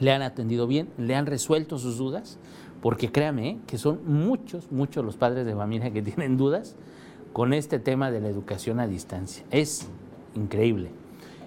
le 0.01 0.13
han 0.13 0.23
atendido 0.23 0.67
bien, 0.67 0.89
le 0.99 1.15
han 1.15 1.27
resuelto 1.27 1.79
sus 1.79 1.99
dudas, 1.99 2.39
porque 2.81 3.13
créame 3.13 3.51
¿eh? 3.51 3.59
que 3.67 3.79
son 3.79 4.01
muchos, 4.05 4.73
muchos 4.73 5.05
los 5.05 5.17
padres 5.17 5.47
de 5.47 5.55
familia 5.55 5.93
que 5.93 6.03
tienen 6.03 6.37
dudas 6.37 6.75
con 7.33 7.53
este 7.53 7.79
tema 7.79 8.11
de 8.11 8.21
la 8.21 8.29
educación 8.29 8.81
a 8.81 8.87
distancia. 8.87 9.45
Es 9.51 9.89
increíble. 10.35 10.91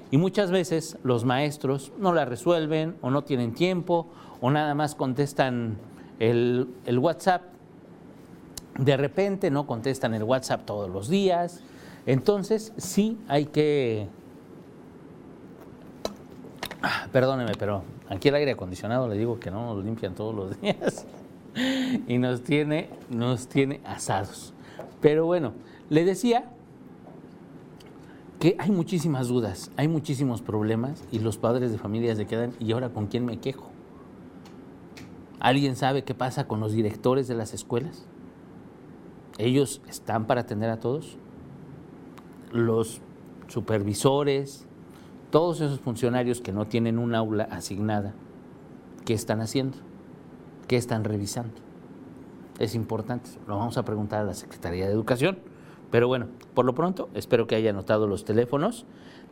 Y 0.10 0.18
muchas 0.18 0.52
veces 0.52 0.98
los 1.04 1.26
maestros 1.26 1.92
no 2.00 2.14
la 2.14 2.24
resuelven 2.24 2.96
o 3.02 3.12
no 3.12 3.24
tienen 3.24 3.54
tiempo 3.54 4.08
o 4.42 4.52
nada 4.52 4.74
más 4.76 4.96
contestan 4.96 5.78
el, 6.20 6.68
el 6.86 7.00
WhatsApp. 7.00 7.44
De 8.78 8.96
repente 8.98 9.50
no 9.50 9.66
contestan 9.66 10.14
el 10.14 10.24
WhatsApp 10.24 10.66
todos 10.66 10.90
los 10.90 11.10
días. 11.10 11.62
Entonces 12.06 12.74
sí 12.78 13.18
hay 13.28 13.46
que 13.46 14.08
Perdóneme, 17.12 17.54
pero 17.58 17.84
aquí 18.10 18.28
el 18.28 18.36
aire 18.36 18.52
acondicionado 18.52 19.08
le 19.08 19.18
digo 19.18 19.40
que 19.40 19.52
no 19.52 19.74
nos 19.74 19.84
limpian 19.84 20.14
todos 20.14 20.36
los 20.36 20.62
días 20.62 21.06
y 22.08 22.18
nos 22.18 22.44
tiene, 22.44 22.90
nos 23.10 23.48
tiene 23.48 23.82
asados. 23.86 24.54
Pero 25.02 25.26
bueno, 25.26 25.54
le 25.90 26.06
decía 26.06 26.46
que 28.40 28.56
hay 28.60 28.70
muchísimas 28.70 29.28
dudas, 29.30 29.72
hay 29.78 29.88
muchísimos 29.88 30.42
problemas 30.42 31.04
y 31.12 31.20
los 31.20 31.38
padres 31.38 31.72
de 31.72 31.78
familia 31.78 32.16
se 32.16 32.26
quedan, 32.26 32.54
¿y 32.60 32.72
ahora 32.72 32.90
con 32.90 33.08
quién 33.08 33.26
me 33.26 33.40
quejo? 33.40 33.67
¿Alguien 35.40 35.76
sabe 35.76 36.04
qué 36.04 36.14
pasa 36.14 36.48
con 36.48 36.60
los 36.60 36.74
directores 36.74 37.28
de 37.28 37.36
las 37.36 37.54
escuelas? 37.54 38.06
¿Ellos 39.38 39.82
están 39.88 40.26
para 40.26 40.42
atender 40.42 40.70
a 40.70 40.80
todos? 40.80 41.18
Los 42.52 43.02
supervisores, 43.48 44.66
todos 45.30 45.62
esos 45.62 45.80
funcionarios 45.80 46.42
que 46.42 46.52
no 46.52 46.66
tienen 46.68 46.98
un 46.98 47.14
aula 47.14 47.44
asignada, 47.52 48.14
¿qué 49.06 49.14
están 49.14 49.42
haciendo? 49.42 49.78
¿Qué 50.68 50.76
están 50.76 51.04
revisando? 51.04 51.54
Es 52.60 52.74
importante, 52.74 53.30
lo 53.48 53.58
vamos 53.58 53.78
a 53.78 53.86
preguntar 53.86 54.22
a 54.22 54.26
la 54.26 54.34
Secretaría 54.34 54.88
de 54.88 54.94
Educación. 54.94 55.38
Pero 55.92 56.08
bueno, 56.08 56.28
por 56.54 56.66
lo 56.66 56.74
pronto, 56.74 57.10
espero 57.14 57.48
que 57.48 57.56
haya 57.56 57.70
anotado 57.70 58.08
los 58.08 58.26
teléfonos. 58.26 58.86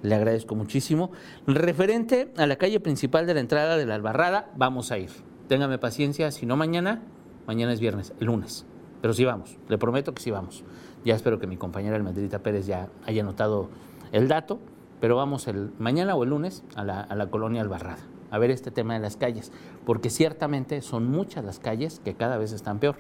Le 0.04 0.16
agradezco 0.16 0.56
muchísimo. 0.56 1.12
Referente 1.48 2.32
a 2.38 2.46
la 2.46 2.56
calle 2.58 2.80
principal 2.80 3.26
de 3.26 3.34
la 3.34 3.40
entrada 3.40 3.76
de 3.76 3.86
la 3.86 3.96
Albarrada, 3.96 4.52
vamos 4.56 4.92
a 4.92 5.00
ir. 5.00 5.10
Téngame 5.48 5.78
paciencia, 5.78 6.32
si 6.32 6.46
no 6.46 6.58
mañana, 6.58 7.02
mañana 7.48 7.74
es 7.74 7.80
viernes, 7.80 8.14
el 8.20 8.28
lunes. 8.28 8.66
Pero 9.02 9.14
sí 9.14 9.26
vamos, 9.26 9.58
le 9.70 9.78
prometo 9.78 10.14
que 10.14 10.22
sí 10.22 10.32
vamos. 10.32 10.64
Ya 11.04 11.16
espero 11.16 11.40
que 11.40 11.48
mi 11.48 11.58
compañera 11.58 11.96
Almendrita 11.96 12.40
Pérez 12.40 12.66
ya 12.66 12.90
haya 13.06 13.22
anotado 13.22 13.70
el 14.12 14.28
dato 14.28 14.60
pero 15.00 15.16
vamos 15.16 15.48
el 15.48 15.72
mañana 15.78 16.16
o 16.16 16.24
el 16.24 16.30
lunes 16.30 16.64
a 16.76 16.84
la, 16.84 17.28
colonia 17.30 17.62
Albarrada 17.62 18.00
a 18.32 18.40
ver 18.40 18.52
este 18.52 18.72
tema 18.72 18.96
de 18.96 19.00
las 19.00 19.18
calles, 19.18 19.52
porque 19.86 20.10
ciertamente 20.10 20.82
son 20.82 21.10
muchas 21.10 21.46
las 21.46 21.60
calles 21.60 22.02
que 22.04 22.16
cada 22.16 22.38
vez 22.38 22.52
están 22.52 22.80
peor. 22.80 22.98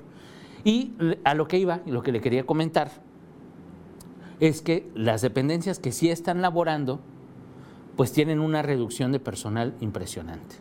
Y 0.64 0.94
a 1.24 1.34
lo 1.34 1.48
que 1.48 1.58
iba 1.58 1.82
lo 1.88 2.04
que 2.04 2.12
le 2.12 2.22
quería 2.22 2.46
comentar 2.46 2.92
es 4.40 4.62
que 4.62 4.90
las 4.94 5.22
dependencias 5.22 5.80
que 5.80 5.92
sí 5.92 6.10
están 6.10 6.42
laborando, 6.42 7.00
pues 7.98 8.12
tienen 8.12 8.40
una 8.40 8.62
reducción 8.62 9.12
de 9.12 9.20
personal 9.20 9.74
impresionante. 9.80 10.58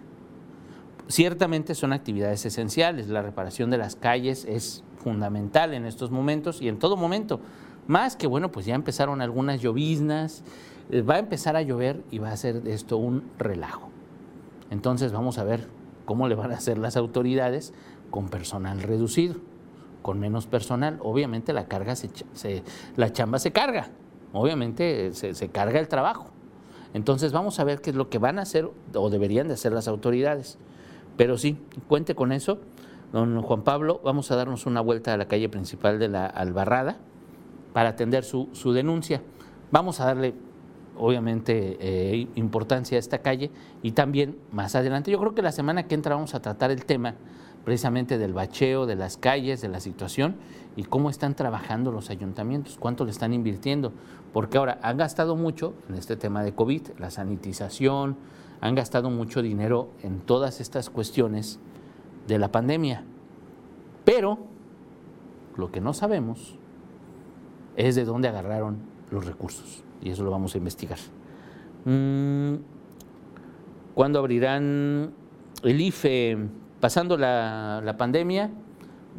Ciertamente 1.09 1.75
son 1.75 1.93
actividades 1.93 2.47
esenciales, 2.47 3.09
la 3.09 3.21
reparación 3.21 3.71
de 3.71 3.77
las 3.77 3.95
calles 3.95 4.47
es 4.47 4.83
fundamental 4.97 5.75
en 5.75 5.85
estos 5.85 6.11
momentos 6.11 6.63
y 6.63 6.69
en 6.69 6.79
todo 6.79 6.97
momento, 6.97 7.41
más 7.87 8.17
que 8.17 8.27
bueno, 8.27 8.51
pues 8.51 8.65
ya 8.65 8.75
empezaron 8.75 9.21
algunas 9.21 9.61
lloviznas, 9.61 10.43
eh, 10.91 11.03
va 11.03 11.17
a 11.17 11.19
empezar 11.19 11.57
a 11.57 11.63
llover 11.63 12.03
y 12.11 12.19
va 12.19 12.31
a 12.31 12.37
ser 12.37 12.67
esto 12.67 12.97
un 12.97 13.31
relajo. 13.39 13.91
Entonces 14.71 15.13
vamos 15.13 15.37
a 15.37 15.45
ver 15.45 15.69
cómo 16.07 16.27
le 16.27 16.35
van 16.35 16.53
a 16.53 16.57
hacer 16.57 16.79
las 16.79 16.97
autoridades 16.97 17.75
con 18.11 18.31
personal 18.31 18.83
reducido, 18.83 19.37
con 20.01 20.19
menos 20.19 20.47
personal. 20.47 20.99
Obviamente 21.03 21.53
la 21.53 21.67
carga 21.67 21.97
se, 21.97 22.11
la 22.97 23.13
chamba 23.13 23.39
se 23.39 23.53
carga, 23.53 23.89
obviamente 24.33 25.13
se, 25.13 25.35
se 25.35 25.49
carga 25.51 25.81
el 25.81 25.89
trabajo. 25.89 26.31
Entonces 26.95 27.33
vamos 27.33 27.61
a 27.61 27.65
ver 27.65 27.83
qué 27.83 27.91
es 27.91 27.97
lo 27.97 28.09
que 28.09 28.19
van 28.19 28.39
a 28.39 28.43
hacer 28.43 28.71
o 28.95 29.11
deberían 29.11 29.49
de 29.49 29.55
hacer 29.55 29.73
las 29.73 29.87
autoridades. 29.87 30.59
Pero 31.17 31.39
sí, 31.39 31.59
cuente 31.89 32.15
con 32.15 32.33
eso. 32.33 32.59
Don 33.13 33.43
Juan 33.43 33.63
Pablo, 33.63 34.01
vamos 34.05 34.31
a 34.31 34.37
darnos 34.37 34.67
una 34.67 34.81
vuelta 34.81 35.15
a 35.15 35.17
la 35.17 35.29
calle 35.29 35.49
principal 35.49 35.99
de 35.99 36.09
la 36.09 36.27
Albarrada 36.27 36.97
para 37.73 37.91
atender 37.91 38.25
su, 38.25 38.49
su 38.53 38.73
denuncia. 38.73 39.23
Vamos 39.71 40.01
a 40.01 40.07
darle 40.07 40.35
obviamente 40.97 41.77
eh, 41.81 42.29
importancia 42.35 42.97
a 42.97 43.01
esta 43.01 43.19
calle 43.19 43.51
y 43.83 43.93
también 43.93 44.37
más 44.53 44.75
adelante, 44.75 45.11
yo 45.11 45.19
creo 45.19 45.35
que 45.35 45.43
la 45.43 45.53
semana 45.53 45.85
que 45.85 45.95
entra 45.95 46.15
vamos 46.15 46.35
a 46.35 46.43
tratar 46.43 46.71
el 46.71 46.85
tema 46.85 47.15
precisamente 47.65 48.19
del 48.19 48.33
bacheo, 48.33 48.87
de 48.87 48.95
las 48.95 49.17
calles, 49.17 49.61
de 49.61 49.69
la 49.69 49.81
situación 49.81 50.37
y 50.77 50.85
cómo 50.85 51.11
están 51.11 51.35
trabajando 51.35 51.91
los 51.93 52.11
ayuntamientos, 52.11 52.77
cuánto 52.79 53.05
le 53.05 53.11
están 53.11 53.33
invirtiendo, 53.33 53.93
porque 54.35 54.59
ahora 54.59 54.81
han 54.83 54.97
gastado 54.97 55.37
mucho 55.37 55.75
en 55.89 55.95
este 55.95 56.17
tema 56.17 56.43
de 56.43 56.53
COVID, 56.53 56.89
la 56.99 57.13
sanitización, 57.13 58.17
han 58.61 58.75
gastado 58.75 59.09
mucho 59.09 59.43
dinero 59.43 59.91
en 60.03 60.19
todas 60.19 60.61
estas 60.61 60.91
cuestiones 60.91 61.61
de 62.27 62.39
la 62.41 62.51
pandemia, 62.51 63.05
pero 64.05 64.39
lo 65.57 65.71
que 65.71 65.81
no 65.81 65.93
sabemos 65.93 66.59
es 67.77 67.95
de 67.95 68.05
dónde 68.05 68.27
agarraron 68.27 68.79
los 69.13 69.25
recursos 69.25 69.85
y 70.03 70.11
eso 70.11 70.25
lo 70.25 70.33
vamos 70.33 70.57
a 70.57 70.59
investigar. 70.59 70.99
Mm, 71.85 72.55
¿Cuándo 73.95 74.19
abrirán 74.19 75.13
el 75.63 75.81
IFE? 75.81 76.39
Pasando 76.81 77.17
la, 77.17 77.95
pandemia, 77.97 78.51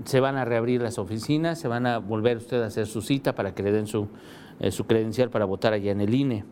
se 0.04 0.20
van 0.20 0.36
a 0.36 0.44
reabrir 0.44 0.82
las 0.82 1.00
oficinas, 1.00 1.58
se 1.58 1.70
van 1.70 1.88
a 1.88 2.00
volver 2.00 2.36
usted 2.36 2.62
a 2.62 2.66
hacer 2.66 2.86
su 2.86 3.02
cita 3.02 3.34
para 3.34 3.56
que 3.56 3.64
le 3.64 3.72
den 3.72 3.88
su, 3.88 4.10
eh, 4.60 4.72
su 4.72 4.86
credencial 4.86 5.30
para 5.30 5.46
votar 5.46 5.74
allá 5.74 5.92
en 5.92 6.02
el 6.02 6.14
INE. 6.14 6.46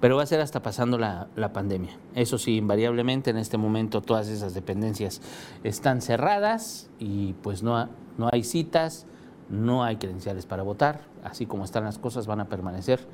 Pero 0.00 0.16
va 0.16 0.22
a 0.22 0.26
ser 0.26 0.40
hasta 0.40 0.60
pasando 0.62 0.98
la, 0.98 1.28
la, 1.34 1.52
pandemia. 1.52 1.96
Eso 2.14 2.36
sí, 2.36 2.56
invariablemente 2.56 3.30
en 3.30 3.38
este 3.38 3.56
momento 3.56 4.02
todas 4.02 4.28
esas 4.28 4.52
dependencias 4.52 5.22
están 5.62 6.02
cerradas 6.02 6.90
y 6.98 7.32
pues 7.42 7.62
no, 7.62 7.88
no 8.18 8.28
hay 8.30 8.44
citas, 8.44 9.06
no 9.48 9.82
hay 9.82 9.96
credenciales 9.96 10.46
para 10.46 10.62
votar, 10.62 11.02
así 11.22 11.46
como 11.46 11.64
están 11.64 11.84
las 11.84 11.98
cosas 11.98 12.26
van 12.26 12.40
a 12.40 12.48
permanecer. 12.48 13.06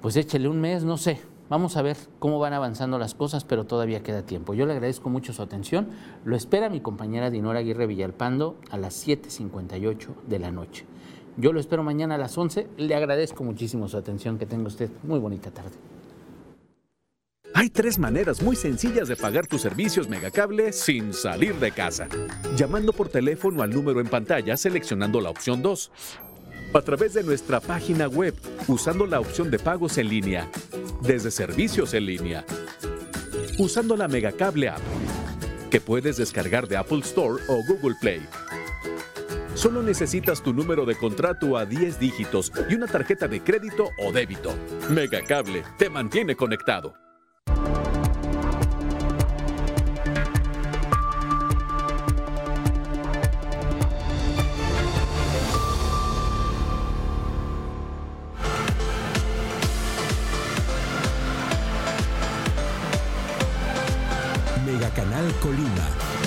Pues 0.00 0.16
échele 0.16 0.48
un 0.48 0.60
mes, 0.60 0.84
no 0.84 0.96
sé, 0.96 1.20
vamos 1.48 1.76
a 1.76 1.82
ver 1.82 1.96
cómo 2.18 2.38
van 2.38 2.52
avanzando 2.52 2.98
las 2.98 3.14
cosas, 3.14 3.44
pero 3.44 3.64
todavía 3.64 4.02
queda 4.02 4.22
tiempo. 4.22 4.54
Yo 4.54 4.66
le 4.66 4.72
agradezco 4.72 5.10
mucho 5.10 5.32
su 5.32 5.42
atención, 5.42 5.88
lo 6.24 6.36
espera 6.36 6.70
mi 6.70 6.80
compañera 6.80 7.30
Dinora 7.30 7.58
Aguirre 7.58 7.86
Villalpando 7.86 8.56
a 8.70 8.78
las 8.78 9.06
7.58 9.06 10.08
de 10.26 10.38
la 10.38 10.50
noche. 10.50 10.86
Yo 11.40 11.54
lo 11.54 11.60
espero 11.60 11.82
mañana 11.82 12.16
a 12.16 12.18
las 12.18 12.36
11, 12.36 12.66
le 12.76 12.94
agradezco 12.94 13.44
muchísimo 13.44 13.88
su 13.88 13.96
atención, 13.96 14.38
que 14.38 14.44
tenga 14.44 14.68
usted 14.68 14.90
muy 15.02 15.18
bonita 15.18 15.50
tarde. 15.50 15.70
Hay 17.54 17.70
tres 17.70 17.98
maneras 17.98 18.42
muy 18.42 18.56
sencillas 18.56 19.08
de 19.08 19.16
pagar 19.16 19.46
tus 19.46 19.62
servicios 19.62 20.08
Megacable 20.08 20.72
sin 20.72 21.14
salir 21.14 21.54
de 21.56 21.72
casa. 21.72 22.08
Llamando 22.56 22.92
por 22.92 23.08
teléfono 23.08 23.62
al 23.62 23.70
número 23.70 24.00
en 24.00 24.08
pantalla 24.08 24.56
seleccionando 24.56 25.20
la 25.20 25.30
opción 25.30 25.62
2. 25.62 25.90
A 26.74 26.82
través 26.82 27.14
de 27.14 27.24
nuestra 27.24 27.60
página 27.60 28.06
web 28.06 28.34
usando 28.68 29.06
la 29.06 29.18
opción 29.18 29.50
de 29.50 29.58
pagos 29.58 29.98
en 29.98 30.08
línea. 30.08 30.48
Desde 31.02 31.30
servicios 31.30 31.94
en 31.94 32.06
línea. 32.06 32.44
Usando 33.58 33.96
la 33.96 34.08
Megacable 34.08 34.68
App 34.68 34.80
que 35.70 35.80
puedes 35.80 36.16
descargar 36.16 36.66
de 36.66 36.76
Apple 36.76 36.98
Store 36.98 37.40
o 37.48 37.62
Google 37.64 37.94
Play. 38.00 38.20
Solo 39.54 39.82
necesitas 39.82 40.42
tu 40.42 40.52
número 40.52 40.86
de 40.86 40.96
contrato 40.96 41.56
a 41.56 41.66
10 41.66 41.98
dígitos 41.98 42.52
y 42.68 42.74
una 42.74 42.86
tarjeta 42.86 43.28
de 43.28 43.40
crédito 43.40 43.90
o 43.98 44.12
débito. 44.12 44.54
Megacable 44.88 45.64
te 45.78 45.90
mantiene 45.90 46.36
conectado. 46.36 46.94
Megacanal 64.64 65.32
Colima 65.40 66.19